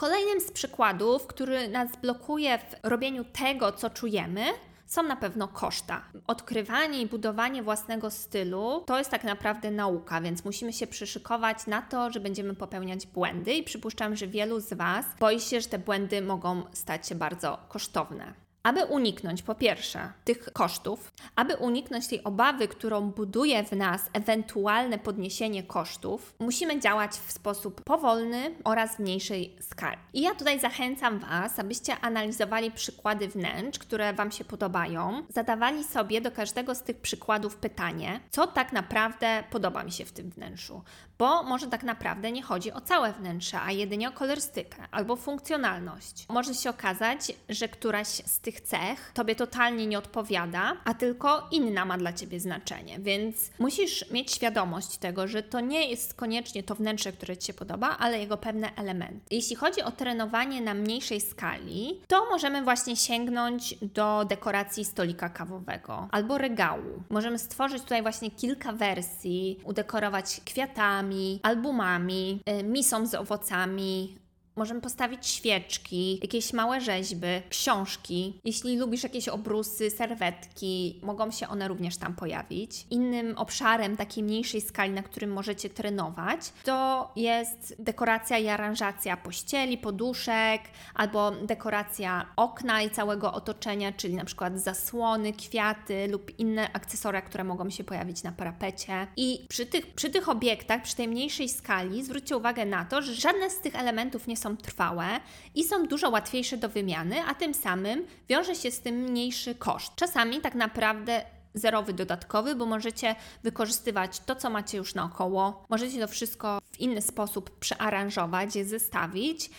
Kolejnym 0.00 0.40
z 0.40 0.52
przykładów, 0.52 1.26
który 1.26 1.68
nas 1.68 1.96
blokuje 2.02 2.58
w 2.58 2.88
robieniu 2.88 3.24
tego, 3.24 3.72
co 3.72 3.90
czujemy, 3.90 4.44
są 4.86 5.02
na 5.02 5.16
pewno 5.16 5.48
koszta. 5.48 6.02
Odkrywanie 6.26 7.02
i 7.02 7.06
budowanie 7.06 7.62
własnego 7.62 8.10
stylu 8.10 8.82
to 8.86 8.98
jest 8.98 9.10
tak 9.10 9.24
naprawdę 9.24 9.70
nauka, 9.70 10.20
więc 10.20 10.44
musimy 10.44 10.72
się 10.72 10.86
przyszykować 10.86 11.66
na 11.66 11.82
to, 11.82 12.10
że 12.10 12.20
będziemy 12.20 12.54
popełniać 12.54 13.06
błędy 13.06 13.54
i 13.54 13.62
przypuszczam, 13.62 14.16
że 14.16 14.26
wielu 14.26 14.60
z 14.60 14.72
Was 14.72 15.06
boi 15.20 15.40
się, 15.40 15.60
że 15.60 15.68
te 15.68 15.78
błędy 15.78 16.22
mogą 16.22 16.62
stać 16.72 17.08
się 17.08 17.14
bardzo 17.14 17.58
kosztowne. 17.68 18.45
Aby 18.66 18.84
uniknąć 18.84 19.42
po 19.42 19.54
pierwsze 19.54 20.12
tych 20.24 20.52
kosztów, 20.52 21.12
aby 21.36 21.56
uniknąć 21.56 22.06
tej 22.06 22.24
obawy, 22.24 22.68
którą 22.68 23.10
buduje 23.10 23.64
w 23.64 23.72
nas 23.72 24.10
ewentualne 24.12 24.98
podniesienie 24.98 25.62
kosztów, 25.62 26.34
musimy 26.38 26.80
działać 26.80 27.10
w 27.10 27.32
sposób 27.32 27.80
powolny 27.84 28.54
oraz 28.64 28.96
w 28.96 28.98
mniejszej 28.98 29.56
skali. 29.60 29.96
I 30.12 30.20
ja 30.20 30.34
tutaj 30.34 30.60
zachęcam 30.60 31.18
Was, 31.18 31.58
abyście 31.58 31.98
analizowali 32.00 32.70
przykłady 32.70 33.28
wnętrz, 33.28 33.78
które 33.78 34.12
Wam 34.12 34.32
się 34.32 34.44
podobają, 34.44 35.22
zadawali 35.28 35.84
sobie 35.84 36.20
do 36.20 36.30
każdego 36.30 36.74
z 36.74 36.82
tych 36.82 36.96
przykładów 36.96 37.56
pytanie, 37.56 38.20
co 38.30 38.46
tak 38.46 38.72
naprawdę 38.72 39.44
podoba 39.50 39.84
mi 39.84 39.92
się 39.92 40.04
w 40.04 40.12
tym 40.12 40.30
wnętrzu 40.30 40.82
bo 41.18 41.42
może 41.42 41.66
tak 41.66 41.82
naprawdę 41.82 42.32
nie 42.32 42.42
chodzi 42.42 42.72
o 42.72 42.80
całe 42.80 43.12
wnętrze, 43.12 43.60
a 43.60 43.72
jedynie 43.72 44.08
o 44.08 44.12
kolorystykę 44.12 44.76
albo 44.90 45.16
funkcjonalność. 45.16 46.26
Może 46.28 46.54
się 46.54 46.70
okazać, 46.70 47.32
że 47.48 47.68
któraś 47.68 48.08
z 48.08 48.40
tych 48.40 48.55
cech 48.60 49.10
Tobie 49.14 49.34
totalnie 49.34 49.86
nie 49.86 49.98
odpowiada, 49.98 50.76
a 50.84 50.94
tylko 50.94 51.48
inna 51.50 51.84
ma 51.84 51.98
dla 51.98 52.12
Ciebie 52.12 52.40
znaczenie, 52.40 52.98
więc 52.98 53.50
musisz 53.58 54.10
mieć 54.10 54.32
świadomość 54.32 54.96
tego, 54.96 55.28
że 55.28 55.42
to 55.42 55.60
nie 55.60 55.90
jest 55.90 56.14
koniecznie 56.14 56.62
to 56.62 56.74
wnętrze, 56.74 57.12
które 57.12 57.36
Ci 57.36 57.46
się 57.46 57.54
podoba, 57.54 57.96
ale 57.98 58.18
jego 58.18 58.36
pewne 58.36 58.70
elementy. 58.76 59.20
Jeśli 59.30 59.56
chodzi 59.56 59.82
o 59.82 59.90
trenowanie 59.90 60.60
na 60.60 60.74
mniejszej 60.74 61.20
skali, 61.20 62.00
to 62.08 62.30
możemy 62.30 62.62
właśnie 62.62 62.96
sięgnąć 62.96 63.74
do 63.82 64.24
dekoracji 64.24 64.84
stolika 64.84 65.28
kawowego 65.28 66.08
albo 66.10 66.38
regału. 66.38 67.02
Możemy 67.10 67.38
stworzyć 67.38 67.82
tutaj 67.82 68.02
właśnie 68.02 68.30
kilka 68.30 68.72
wersji, 68.72 69.60
udekorować 69.64 70.40
kwiatami, 70.44 71.40
albumami, 71.42 72.40
y, 72.60 72.62
misą 72.62 73.06
z 73.06 73.14
owocami, 73.14 74.18
Możemy 74.56 74.80
postawić 74.80 75.26
świeczki, 75.26 76.18
jakieś 76.22 76.52
małe 76.52 76.80
rzeźby, 76.80 77.26
książki. 77.48 78.40
Jeśli 78.44 78.78
lubisz 78.78 79.02
jakieś 79.02 79.28
obrusy, 79.28 79.90
serwetki, 79.90 81.00
mogą 81.02 81.30
się 81.30 81.48
one 81.48 81.68
również 81.68 81.96
tam 81.96 82.14
pojawić. 82.14 82.86
Innym 82.90 83.38
obszarem 83.38 83.96
takiej 83.96 84.24
mniejszej 84.24 84.60
skali, 84.60 84.92
na 84.92 85.02
którym 85.02 85.32
możecie 85.32 85.70
trenować, 85.70 86.40
to 86.64 87.10
jest 87.16 87.76
dekoracja 87.78 88.38
i 88.38 88.48
aranżacja 88.48 89.16
pościeli, 89.16 89.78
poduszek, 89.78 90.60
albo 90.94 91.30
dekoracja 91.30 92.26
okna 92.36 92.82
i 92.82 92.90
całego 92.90 93.32
otoczenia, 93.32 93.92
czyli 93.92 94.14
na 94.14 94.24
przykład 94.24 94.60
zasłony, 94.60 95.32
kwiaty 95.32 96.08
lub 96.08 96.38
inne 96.38 96.72
akcesoria, 96.72 97.22
które 97.22 97.44
mogą 97.44 97.70
się 97.70 97.84
pojawić 97.84 98.22
na 98.22 98.32
parapecie. 98.32 99.06
I 99.16 99.46
przy 99.48 99.66
tych, 99.66 99.94
przy 99.94 100.10
tych 100.10 100.28
obiektach, 100.28 100.82
przy 100.82 100.96
tej 100.96 101.08
mniejszej 101.08 101.48
skali, 101.48 102.04
zwróćcie 102.04 102.36
uwagę 102.36 102.66
na 102.66 102.84
to, 102.84 103.02
że 103.02 103.14
żadne 103.14 103.50
z 103.50 103.60
tych 103.60 103.74
elementów 103.74 104.26
nie 104.26 104.36
są 104.36 104.45
są 104.46 104.56
trwałe 104.56 105.06
i 105.54 105.64
są 105.64 105.86
dużo 105.86 106.10
łatwiejsze 106.10 106.56
do 106.56 106.68
wymiany, 106.68 107.16
a 107.28 107.34
tym 107.34 107.54
samym 107.54 108.06
wiąże 108.28 108.54
się 108.54 108.70
z 108.70 108.80
tym 108.80 108.94
mniejszy 108.94 109.54
koszt. 109.54 109.92
Czasami 109.96 110.40
tak 110.40 110.54
naprawdę 110.54 111.22
zerowy 111.54 111.92
dodatkowy, 111.92 112.54
bo 112.54 112.66
możecie 112.66 113.14
wykorzystywać 113.42 114.20
to, 114.20 114.36
co 114.36 114.50
macie 114.50 114.78
już 114.78 114.94
naokoło, 114.94 115.64
możecie 115.68 116.00
to 116.00 116.08
wszystko 116.08 116.58
w 116.72 116.80
inny 116.80 117.02
sposób 117.02 117.58
przearanżować, 117.58 118.52
zestawić 118.52 119.50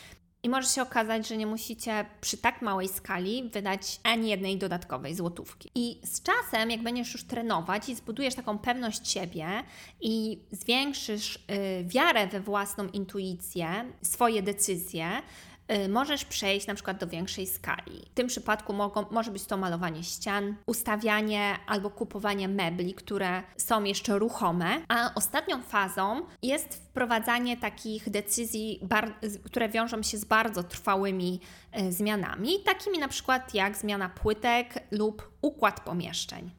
i 0.47 0.49
może 0.49 0.67
się 0.67 0.81
okazać, 0.81 1.27
że 1.27 1.38
nie 1.38 1.47
musicie 1.47 2.05
przy 2.21 2.38
tak 2.38 2.62
małej 2.62 2.88
skali 2.88 3.49
wydać 3.53 3.99
ani 4.03 4.29
jednej 4.29 4.57
dodatkowej 4.57 5.15
złotówki. 5.15 5.69
I 5.75 5.99
z 6.03 6.21
czasem, 6.21 6.71
jak 6.71 6.83
będziesz 6.83 7.13
już 7.13 7.23
trenować 7.23 7.89
i 7.89 7.95
zbudujesz 7.95 8.36
taką 8.36 8.57
pewność 8.57 9.12
siebie 9.12 9.47
i 10.01 10.39
zwiększysz 10.51 11.36
y, 11.36 11.39
wiarę 11.83 12.27
we 12.27 12.39
własną 12.39 12.88
intuicję, 12.88 13.86
swoje 14.01 14.43
decyzje, 14.43 15.12
możesz 15.89 16.25
przejść 16.25 16.67
na 16.67 16.75
przykład 16.75 16.97
do 16.97 17.08
większej 17.08 17.47
skali. 17.47 18.06
W 18.12 18.13
tym 18.13 18.27
przypadku 18.27 18.73
mogą, 18.73 19.06
może 19.12 19.32
być 19.32 19.45
to 19.45 19.58
malowanie 19.58 20.03
ścian, 20.03 20.56
ustawianie 20.65 21.56
albo 21.67 21.89
kupowanie 21.89 22.47
mebli, 22.47 22.93
które 22.93 23.43
są 23.58 23.84
jeszcze 23.84 24.19
ruchome, 24.19 24.82
a 24.88 25.12
ostatnią 25.15 25.62
fazą 25.62 26.21
jest 26.41 26.75
wprowadzanie 26.75 27.58
takich 27.58 28.10
decyzji, 28.10 28.80
które 29.45 29.69
wiążą 29.69 30.03
się 30.03 30.17
z 30.17 30.25
bardzo 30.25 30.63
trwałymi 30.63 31.39
y, 31.80 31.91
zmianami, 31.91 32.63
takimi 32.65 32.99
na 32.99 33.08
przykład 33.08 33.53
jak 33.53 33.77
zmiana 33.77 34.10
płytek 34.10 34.84
lub 34.91 35.32
układ 35.41 35.80
pomieszczeń. 35.80 36.56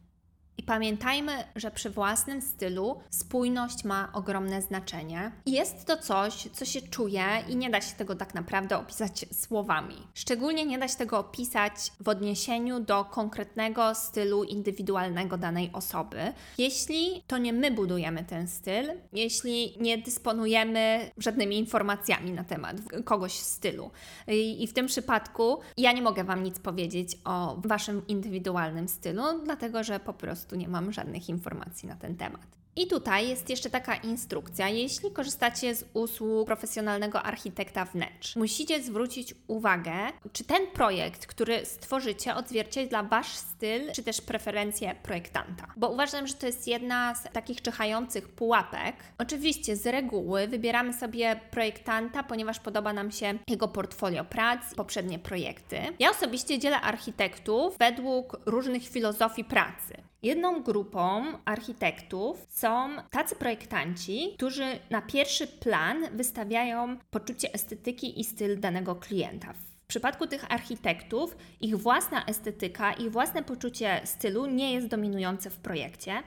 Pamiętajmy, 0.68 1.32
że 1.56 1.70
przy 1.70 1.90
własnym 1.90 2.42
stylu 2.42 3.00
spójność 3.10 3.84
ma 3.84 4.12
ogromne 4.12 4.62
znaczenie. 4.62 5.32
Jest 5.46 5.86
to 5.86 5.96
coś, 5.96 6.48
co 6.52 6.64
się 6.64 6.82
czuje 6.82 7.24
i 7.48 7.56
nie 7.56 7.70
da 7.70 7.80
się 7.80 7.96
tego 7.96 8.14
tak 8.14 8.34
naprawdę 8.34 8.78
opisać 8.78 9.26
słowami. 9.32 9.94
Szczególnie 10.14 10.66
nie 10.66 10.78
da 10.78 10.88
się 10.88 10.96
tego 10.96 11.18
opisać 11.18 11.72
w 12.00 12.08
odniesieniu 12.08 12.80
do 12.80 13.04
konkretnego 13.04 13.94
stylu 13.94 14.44
indywidualnego 14.44 15.38
danej 15.38 15.70
osoby. 15.72 16.32
Jeśli 16.58 17.22
to 17.26 17.38
nie 17.38 17.52
my 17.52 17.70
budujemy 17.70 18.24
ten 18.24 18.48
styl, 18.48 18.90
jeśli 19.12 19.76
nie 19.80 19.98
dysponujemy 19.98 21.10
żadnymi 21.18 21.58
informacjami 21.58 22.30
na 22.30 22.44
temat 22.44 22.76
kogoś 23.04 23.32
stylu. 23.32 23.90
I, 24.28 24.66
w 24.66 24.72
tym 24.72 24.86
przypadku 24.86 25.58
ja 25.76 25.92
nie 25.92 26.02
mogę 26.02 26.24
Wam 26.24 26.42
nic 26.42 26.58
powiedzieć 26.58 27.18
o 27.24 27.56
Waszym 27.64 28.06
indywidualnym 28.06 28.88
stylu, 28.88 29.22
dlatego 29.44 29.84
że 29.84 30.00
po 30.00 30.12
prostu 30.12 30.57
nie 30.58 30.68
mam 30.68 30.92
żadnych 30.92 31.28
informacji 31.28 31.88
na 31.88 31.96
ten 31.96 32.16
temat. 32.16 32.58
I 32.78 32.86
tutaj 32.86 33.28
jest 33.28 33.50
jeszcze 33.50 33.70
taka 33.70 33.94
instrukcja. 33.94 34.68
Jeśli 34.68 35.10
korzystacie 35.10 35.74
z 35.74 35.84
usług 35.94 36.46
profesjonalnego 36.46 37.22
architekta 37.22 37.84
wnętrz, 37.84 38.36
musicie 38.36 38.82
zwrócić 38.82 39.34
uwagę, 39.46 39.92
czy 40.32 40.44
ten 40.44 40.66
projekt, 40.66 41.26
który 41.26 41.66
stworzycie, 41.66 42.34
odzwierciedla 42.34 43.02
Wasz 43.02 43.28
styl, 43.28 43.92
czy 43.92 44.02
też 44.02 44.20
preferencje 44.20 44.94
projektanta. 45.02 45.66
Bo 45.76 45.88
uważam, 45.88 46.26
że 46.26 46.34
to 46.34 46.46
jest 46.46 46.66
jedna 46.66 47.14
z 47.14 47.22
takich 47.32 47.62
czyhających 47.62 48.28
pułapek. 48.28 48.96
Oczywiście 49.18 49.76
z 49.76 49.86
reguły 49.86 50.48
wybieramy 50.48 50.92
sobie 50.92 51.40
projektanta, 51.50 52.22
ponieważ 52.22 52.60
podoba 52.60 52.92
nam 52.92 53.10
się 53.10 53.38
jego 53.48 53.68
portfolio 53.68 54.24
prac, 54.24 54.74
poprzednie 54.74 55.18
projekty. 55.18 55.80
Ja 55.98 56.10
osobiście 56.10 56.58
dzielę 56.58 56.80
architektów 56.80 57.78
według 57.78 58.40
różnych 58.46 58.88
filozofii 58.88 59.44
pracy. 59.44 60.07
Jedną 60.22 60.62
grupą 60.62 61.24
architektów 61.44 62.46
są 62.50 62.90
tacy 63.10 63.36
projektanci, 63.36 64.34
którzy 64.36 64.64
na 64.90 65.02
pierwszy 65.02 65.46
plan 65.46 65.96
wystawiają 66.12 66.96
poczucie 67.10 67.54
estetyki 67.54 68.20
i 68.20 68.24
styl 68.24 68.60
danego 68.60 68.94
klienta. 68.94 69.52
W 69.52 69.86
przypadku 69.86 70.26
tych 70.26 70.52
architektów 70.52 71.36
ich 71.60 71.76
własna 71.76 72.24
estetyka, 72.24 72.92
ich 72.92 73.10
własne 73.10 73.42
poczucie 73.42 74.00
stylu 74.04 74.46
nie 74.46 74.74
jest 74.74 74.86
dominujące 74.86 75.50
w 75.50 75.56
projekcie. 75.56 76.22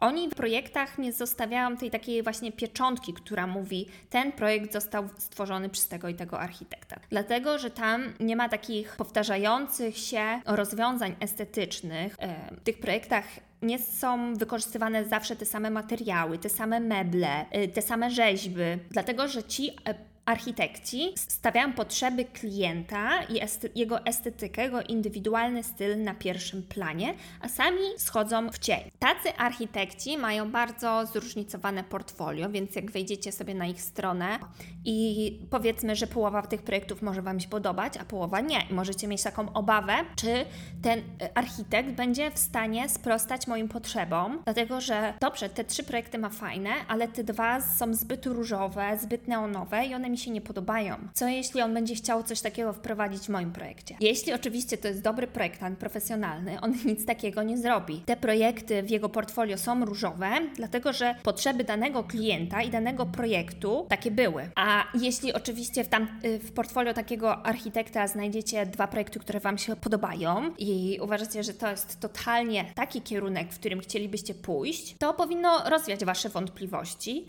Oni 0.00 0.30
w 0.30 0.34
projektach 0.34 0.98
nie 0.98 1.12
zostawiają 1.12 1.76
tej 1.76 1.90
takiej 1.90 2.22
właśnie 2.22 2.52
pieczątki, 2.52 3.12
która 3.12 3.46
mówi, 3.46 3.86
ten 4.10 4.32
projekt 4.32 4.72
został 4.72 5.08
stworzony 5.18 5.68
przez 5.68 5.88
tego 5.88 6.08
i 6.08 6.14
tego 6.14 6.40
architekta. 6.40 7.00
Dlatego, 7.10 7.58
że 7.58 7.70
tam 7.70 8.12
nie 8.20 8.36
ma 8.36 8.48
takich 8.48 8.96
powtarzających 8.96 9.98
się 9.98 10.40
rozwiązań 10.46 11.16
estetycznych. 11.20 12.16
W 12.50 12.60
tych 12.60 12.80
projektach 12.80 13.24
nie 13.62 13.78
są 13.78 14.34
wykorzystywane 14.34 15.04
zawsze 15.04 15.36
te 15.36 15.46
same 15.46 15.70
materiały, 15.70 16.38
te 16.38 16.48
same 16.48 16.80
meble, 16.80 17.44
y, 17.56 17.68
te 17.68 17.82
same 17.82 18.10
rzeźby, 18.10 18.62
dlatego 18.90 19.28
że 19.28 19.42
ci 19.42 19.70
e, 19.70 19.94
architekci 20.28 21.12
stawiają 21.16 21.72
potrzeby 21.72 22.24
klienta 22.24 23.22
i 23.22 23.42
esty 23.42 23.70
jego 23.74 24.06
estetykę, 24.06 24.62
jego 24.62 24.82
indywidualny 24.82 25.62
styl 25.62 26.02
na 26.02 26.14
pierwszym 26.14 26.62
planie, 26.62 27.14
a 27.40 27.48
sami 27.48 27.80
schodzą 27.98 28.50
w 28.50 28.58
cień. 28.58 28.80
Tacy 28.98 29.36
architekci 29.36 30.18
mają 30.18 30.50
bardzo 30.50 31.06
zróżnicowane 31.06 31.84
portfolio, 31.84 32.50
więc 32.50 32.76
jak 32.76 32.90
wejdziecie 32.90 33.32
sobie 33.32 33.54
na 33.54 33.66
ich 33.66 33.82
stronę 33.82 34.38
i 34.84 35.38
powiedzmy, 35.50 35.96
że 35.96 36.06
połowa 36.06 36.42
tych 36.42 36.62
projektów 36.62 37.02
może 37.02 37.22
Wam 37.22 37.40
się 37.40 37.48
podobać, 37.48 37.96
a 37.96 38.04
połowa 38.04 38.40
nie. 38.40 38.58
Możecie 38.70 39.08
mieć 39.08 39.22
taką 39.22 39.52
obawę, 39.52 39.92
czy 40.16 40.44
ten 40.82 41.02
architekt 41.34 41.90
będzie 41.90 42.30
w 42.30 42.38
stanie 42.38 42.88
sprostać 42.88 43.46
moim 43.46 43.68
potrzebom, 43.68 44.42
dlatego 44.44 44.80
że 44.80 45.14
dobrze, 45.20 45.48
te 45.48 45.64
trzy 45.64 45.82
projekty 45.82 46.18
ma 46.18 46.28
fajne, 46.28 46.70
ale 46.88 47.08
te 47.08 47.24
dwa 47.24 47.60
są 47.60 47.94
zbyt 47.94 48.26
różowe, 48.26 48.98
zbyt 49.02 49.28
neonowe 49.28 49.86
i 49.86 49.94
one 49.94 50.10
mi 50.10 50.17
mi 50.18 50.24
się 50.24 50.30
nie 50.30 50.40
podobają? 50.40 50.96
Co 51.14 51.28
jeśli 51.28 51.62
on 51.62 51.74
będzie 51.74 51.94
chciał 51.94 52.22
coś 52.22 52.40
takiego 52.40 52.72
wprowadzić 52.72 53.22
w 53.22 53.28
moim 53.28 53.52
projekcie? 53.52 53.96
Jeśli 54.00 54.32
oczywiście 54.32 54.78
to 54.78 54.88
jest 54.88 55.02
dobry 55.02 55.26
projektant 55.26 55.78
profesjonalny, 55.78 56.60
on 56.60 56.74
nic 56.86 57.06
takiego 57.06 57.42
nie 57.42 57.58
zrobi. 57.58 58.02
Te 58.06 58.16
projekty 58.16 58.82
w 58.82 58.90
jego 58.90 59.08
portfolio 59.08 59.58
są 59.58 59.84
różowe, 59.84 60.30
dlatego 60.56 60.92
że 60.92 61.14
potrzeby 61.22 61.64
danego 61.64 62.04
klienta 62.04 62.62
i 62.62 62.70
danego 62.70 63.06
projektu 63.06 63.86
takie 63.88 64.10
były. 64.10 64.50
A 64.54 64.84
jeśli 64.94 65.32
oczywiście 65.32 65.84
w, 65.84 65.88
tam, 65.88 66.08
y, 66.24 66.38
w 66.38 66.52
portfolio 66.52 66.94
takiego 66.94 67.46
architekta 67.46 68.06
znajdziecie 68.08 68.66
dwa 68.66 68.86
projekty, 68.86 69.18
które 69.20 69.40
Wam 69.40 69.58
się 69.58 69.76
podobają 69.76 70.50
i 70.58 70.98
uważacie, 71.02 71.42
że 71.42 71.54
to 71.54 71.70
jest 71.70 72.00
totalnie 72.00 72.64
taki 72.74 73.02
kierunek, 73.02 73.52
w 73.52 73.58
którym 73.58 73.80
chcielibyście 73.80 74.34
pójść, 74.34 74.96
to 74.98 75.14
powinno 75.14 75.70
rozwiać 75.70 76.04
Wasze 76.04 76.28
wątpliwości. 76.28 77.26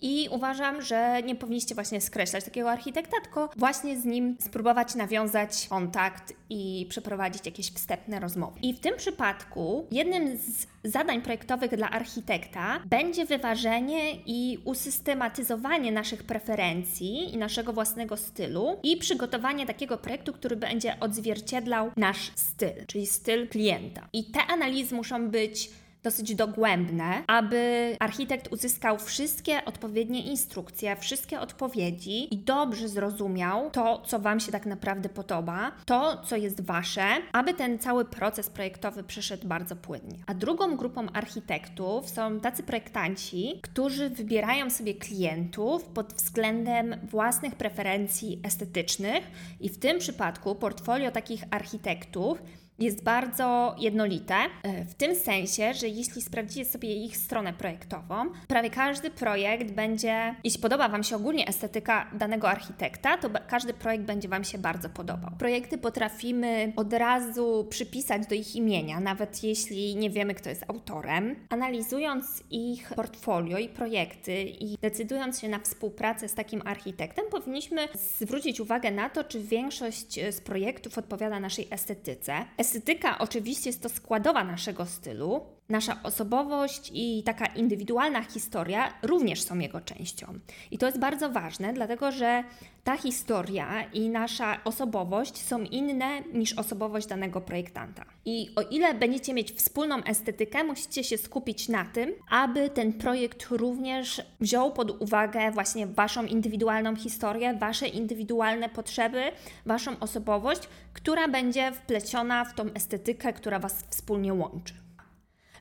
I 0.00 0.28
uważam, 0.30 0.82
że 0.82 1.22
nie 1.22 1.34
powinniście 1.34 1.74
właśnie 1.74 2.00
skreślać 2.00 2.44
takiego 2.44 2.70
architekta, 2.70 3.16
tylko 3.22 3.50
właśnie 3.56 4.00
z 4.00 4.04
nim 4.04 4.36
spróbować 4.40 4.94
nawiązać 4.94 5.66
kontakt 5.68 6.32
i 6.50 6.86
przeprowadzić 6.88 7.46
jakieś 7.46 7.72
wstępne 7.72 8.20
rozmowy. 8.20 8.60
I 8.62 8.74
w 8.74 8.80
tym 8.80 8.96
przypadku 8.96 9.86
jednym 9.90 10.36
z 10.36 10.66
zadań 10.84 11.22
projektowych 11.22 11.76
dla 11.76 11.90
architekta 11.90 12.80
będzie 12.86 13.24
wyważenie 13.24 14.12
i 14.26 14.58
usystematyzowanie 14.64 15.92
naszych 15.92 16.24
preferencji 16.24 17.34
i 17.34 17.36
naszego 17.36 17.72
własnego 17.72 18.16
stylu 18.16 18.76
i 18.82 18.96
przygotowanie 18.96 19.66
takiego 19.66 19.98
projektu, 19.98 20.32
który 20.32 20.56
będzie 20.56 21.00
odzwierciedlał 21.00 21.90
nasz 21.96 22.32
styl, 22.34 22.86
czyli 22.86 23.06
styl 23.06 23.48
klienta. 23.48 24.08
I 24.12 24.24
te 24.24 24.40
analizy 24.40 24.94
muszą 24.94 25.30
być 25.30 25.70
dosyć 26.06 26.34
dogłębne, 26.34 27.24
aby 27.26 27.96
architekt 28.00 28.52
uzyskał 28.52 28.98
wszystkie 28.98 29.64
odpowiednie 29.64 30.22
instrukcje, 30.22 30.96
wszystkie 30.96 31.40
odpowiedzi 31.40 32.34
i 32.34 32.38
dobrze 32.38 32.88
zrozumiał 32.88 33.70
to, 33.70 34.02
co 34.06 34.18
Wam 34.18 34.40
się 34.40 34.52
tak 34.52 34.66
naprawdę 34.66 35.08
podoba, 35.08 35.72
to, 35.84 36.22
co 36.24 36.36
jest 36.36 36.60
Wasze, 36.60 37.06
aby 37.32 37.54
ten 37.54 37.78
cały 37.78 38.04
proces 38.04 38.50
projektowy 38.50 39.04
przeszedł 39.04 39.48
bardzo 39.48 39.76
płynnie. 39.76 40.18
A 40.26 40.34
drugą 40.34 40.76
grupą 40.76 41.06
architektów 41.12 42.08
są 42.08 42.40
tacy 42.40 42.62
projektanci, 42.62 43.60
którzy 43.62 44.10
wybierają 44.10 44.70
sobie 44.70 44.94
klientów 44.94 45.84
pod 45.84 46.12
względem 46.12 46.96
własnych 47.02 47.54
preferencji 47.54 48.40
estetycznych 48.44 49.24
i 49.60 49.68
w 49.68 49.78
tym 49.78 49.98
przypadku 49.98 50.54
portfolio 50.54 51.10
takich 51.10 51.44
architektów 51.50 52.38
jest 52.78 53.04
bardzo 53.04 53.76
jednolite, 53.78 54.34
e, 54.34 54.84
w 54.84 54.94
tym 54.94 55.14
sensie, 55.14 55.74
że 55.74 55.88
jeśli 55.88 56.22
sprawdzicie 56.22 56.64
sobie 56.64 56.94
ich 57.04 57.16
stronę 57.16 57.52
projektową, 57.52 58.24
prawie 58.48 58.70
każdy 58.70 59.10
projekt 59.10 59.70
będzie, 59.72 60.34
jeśli 60.44 60.60
podoba 60.60 60.88
Wam 60.88 61.04
się 61.04 61.16
ogólnie 61.16 61.48
estetyka 61.48 62.10
danego 62.12 62.48
architekta, 62.48 63.18
to 63.18 63.30
każdy 63.48 63.74
projekt 63.74 64.04
będzie 64.04 64.28
Wam 64.28 64.44
się 64.44 64.58
bardzo 64.58 64.88
podobał. 64.88 65.30
Projekty 65.38 65.78
potrafimy 65.78 66.72
od 66.76 66.92
razu 66.92 67.66
przypisać 67.70 68.26
do 68.26 68.34
ich 68.34 68.56
imienia, 68.56 69.00
nawet 69.00 69.42
jeśli 69.44 69.96
nie 69.96 70.10
wiemy, 70.10 70.34
kto 70.34 70.48
jest 70.48 70.64
autorem. 70.68 71.36
Analizując 71.48 72.42
ich 72.50 72.88
portfolio 72.96 73.58
i 73.58 73.68
projekty 73.68 74.42
i 74.42 74.78
decydując 74.82 75.40
się 75.40 75.48
na 75.48 75.58
współpracę 75.58 76.28
z 76.28 76.34
takim 76.34 76.62
architektem, 76.64 77.24
powinniśmy 77.30 77.88
zwrócić 78.20 78.60
uwagę 78.60 78.90
na 78.90 79.10
to, 79.10 79.24
czy 79.24 79.40
większość 79.40 80.20
z 80.30 80.40
projektów 80.40 80.98
odpowiada 80.98 81.40
naszej 81.40 81.68
estetyce 81.70 82.44
Estetyka 82.66 83.18
oczywiście 83.18 83.68
jest 83.70 83.82
to 83.82 83.88
składowa 83.88 84.44
naszego 84.44 84.86
stylu. 84.86 85.55
Nasza 85.68 85.96
osobowość 86.02 86.90
i 86.94 87.22
taka 87.22 87.46
indywidualna 87.46 88.22
historia 88.22 88.92
również 89.02 89.42
są 89.42 89.58
jego 89.58 89.80
częścią. 89.80 90.26
I 90.70 90.78
to 90.78 90.86
jest 90.86 90.98
bardzo 90.98 91.30
ważne, 91.30 91.72
dlatego 91.72 92.12
że 92.12 92.44
ta 92.84 92.96
historia 92.96 93.82
i 93.92 94.08
nasza 94.08 94.64
osobowość 94.64 95.42
są 95.42 95.62
inne 95.62 96.20
niż 96.20 96.52
osobowość 96.52 97.06
danego 97.06 97.40
projektanta. 97.40 98.04
I 98.24 98.50
o 98.56 98.62
ile 98.62 98.94
będziecie 98.94 99.34
mieć 99.34 99.52
wspólną 99.52 100.04
estetykę, 100.04 100.64
musicie 100.64 101.04
się 101.04 101.18
skupić 101.18 101.68
na 101.68 101.84
tym, 101.84 102.12
aby 102.30 102.70
ten 102.70 102.92
projekt 102.92 103.46
również 103.50 104.22
wziął 104.40 104.72
pod 104.72 105.02
uwagę 105.02 105.50
właśnie 105.50 105.86
Waszą 105.86 106.24
indywidualną 106.24 106.96
historię, 106.96 107.54
Wasze 107.54 107.88
indywidualne 107.88 108.68
potrzeby, 108.68 109.22
Waszą 109.66 109.98
osobowość, 110.00 110.60
która 110.92 111.28
będzie 111.28 111.72
wpleciona 111.72 112.44
w 112.44 112.54
tą 112.54 112.72
estetykę, 112.74 113.32
która 113.32 113.58
Was 113.58 113.84
wspólnie 113.90 114.34
łączy. 114.34 114.85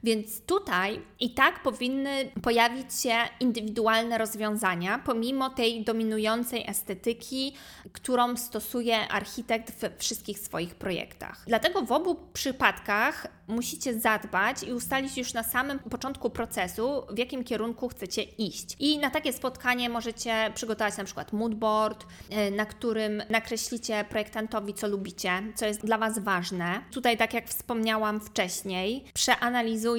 Więc 0.05 0.41
tutaj 0.41 1.01
i 1.19 1.29
tak 1.33 1.63
powinny 1.63 2.31
pojawić 2.41 3.01
się 3.01 3.15
indywidualne 3.39 4.17
rozwiązania, 4.17 5.01
pomimo 5.05 5.49
tej 5.49 5.83
dominującej 5.83 6.69
estetyki, 6.69 7.53
którą 7.91 8.37
stosuje 8.37 9.07
architekt 9.07 9.79
we 9.79 9.91
wszystkich 9.97 10.39
swoich 10.39 10.75
projektach. 10.75 11.43
Dlatego 11.47 11.81
w 11.81 11.91
obu 11.91 12.15
przypadkach 12.33 13.27
musicie 13.47 13.99
zadbać 13.99 14.63
i 14.63 14.73
ustalić 14.73 15.17
już 15.17 15.33
na 15.33 15.43
samym 15.43 15.79
początku 15.79 16.29
procesu, 16.29 17.03
w 17.09 17.17
jakim 17.17 17.43
kierunku 17.43 17.89
chcecie 17.89 18.23
iść. 18.23 18.75
I 18.79 18.97
na 18.97 19.09
takie 19.09 19.33
spotkanie 19.33 19.89
możecie 19.89 20.51
przygotować 20.55 20.97
na 20.97 21.03
przykład 21.03 21.33
moodboard, 21.33 22.05
e, 22.29 22.51
na 22.51 22.65
którym 22.65 23.23
nakreślicie 23.29 24.05
projektantowi, 24.09 24.73
co 24.73 24.87
lubicie, 24.87 25.31
co 25.55 25.65
jest 25.65 25.85
dla 25.85 25.97
Was 25.97 26.19
ważne. 26.19 26.81
Tutaj, 26.91 27.17
tak 27.17 27.33
jak 27.33 27.47
wspomniałam 27.47 28.19
wcześniej, 28.19 29.05
przeanalizujcie 29.13 29.94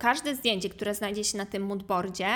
każde 0.00 0.34
zdjęcie, 0.34 0.68
które 0.68 0.94
znajdzie 0.94 1.24
się 1.24 1.38
na 1.38 1.46
tym 1.46 1.66
moodboardzie, 1.66 2.26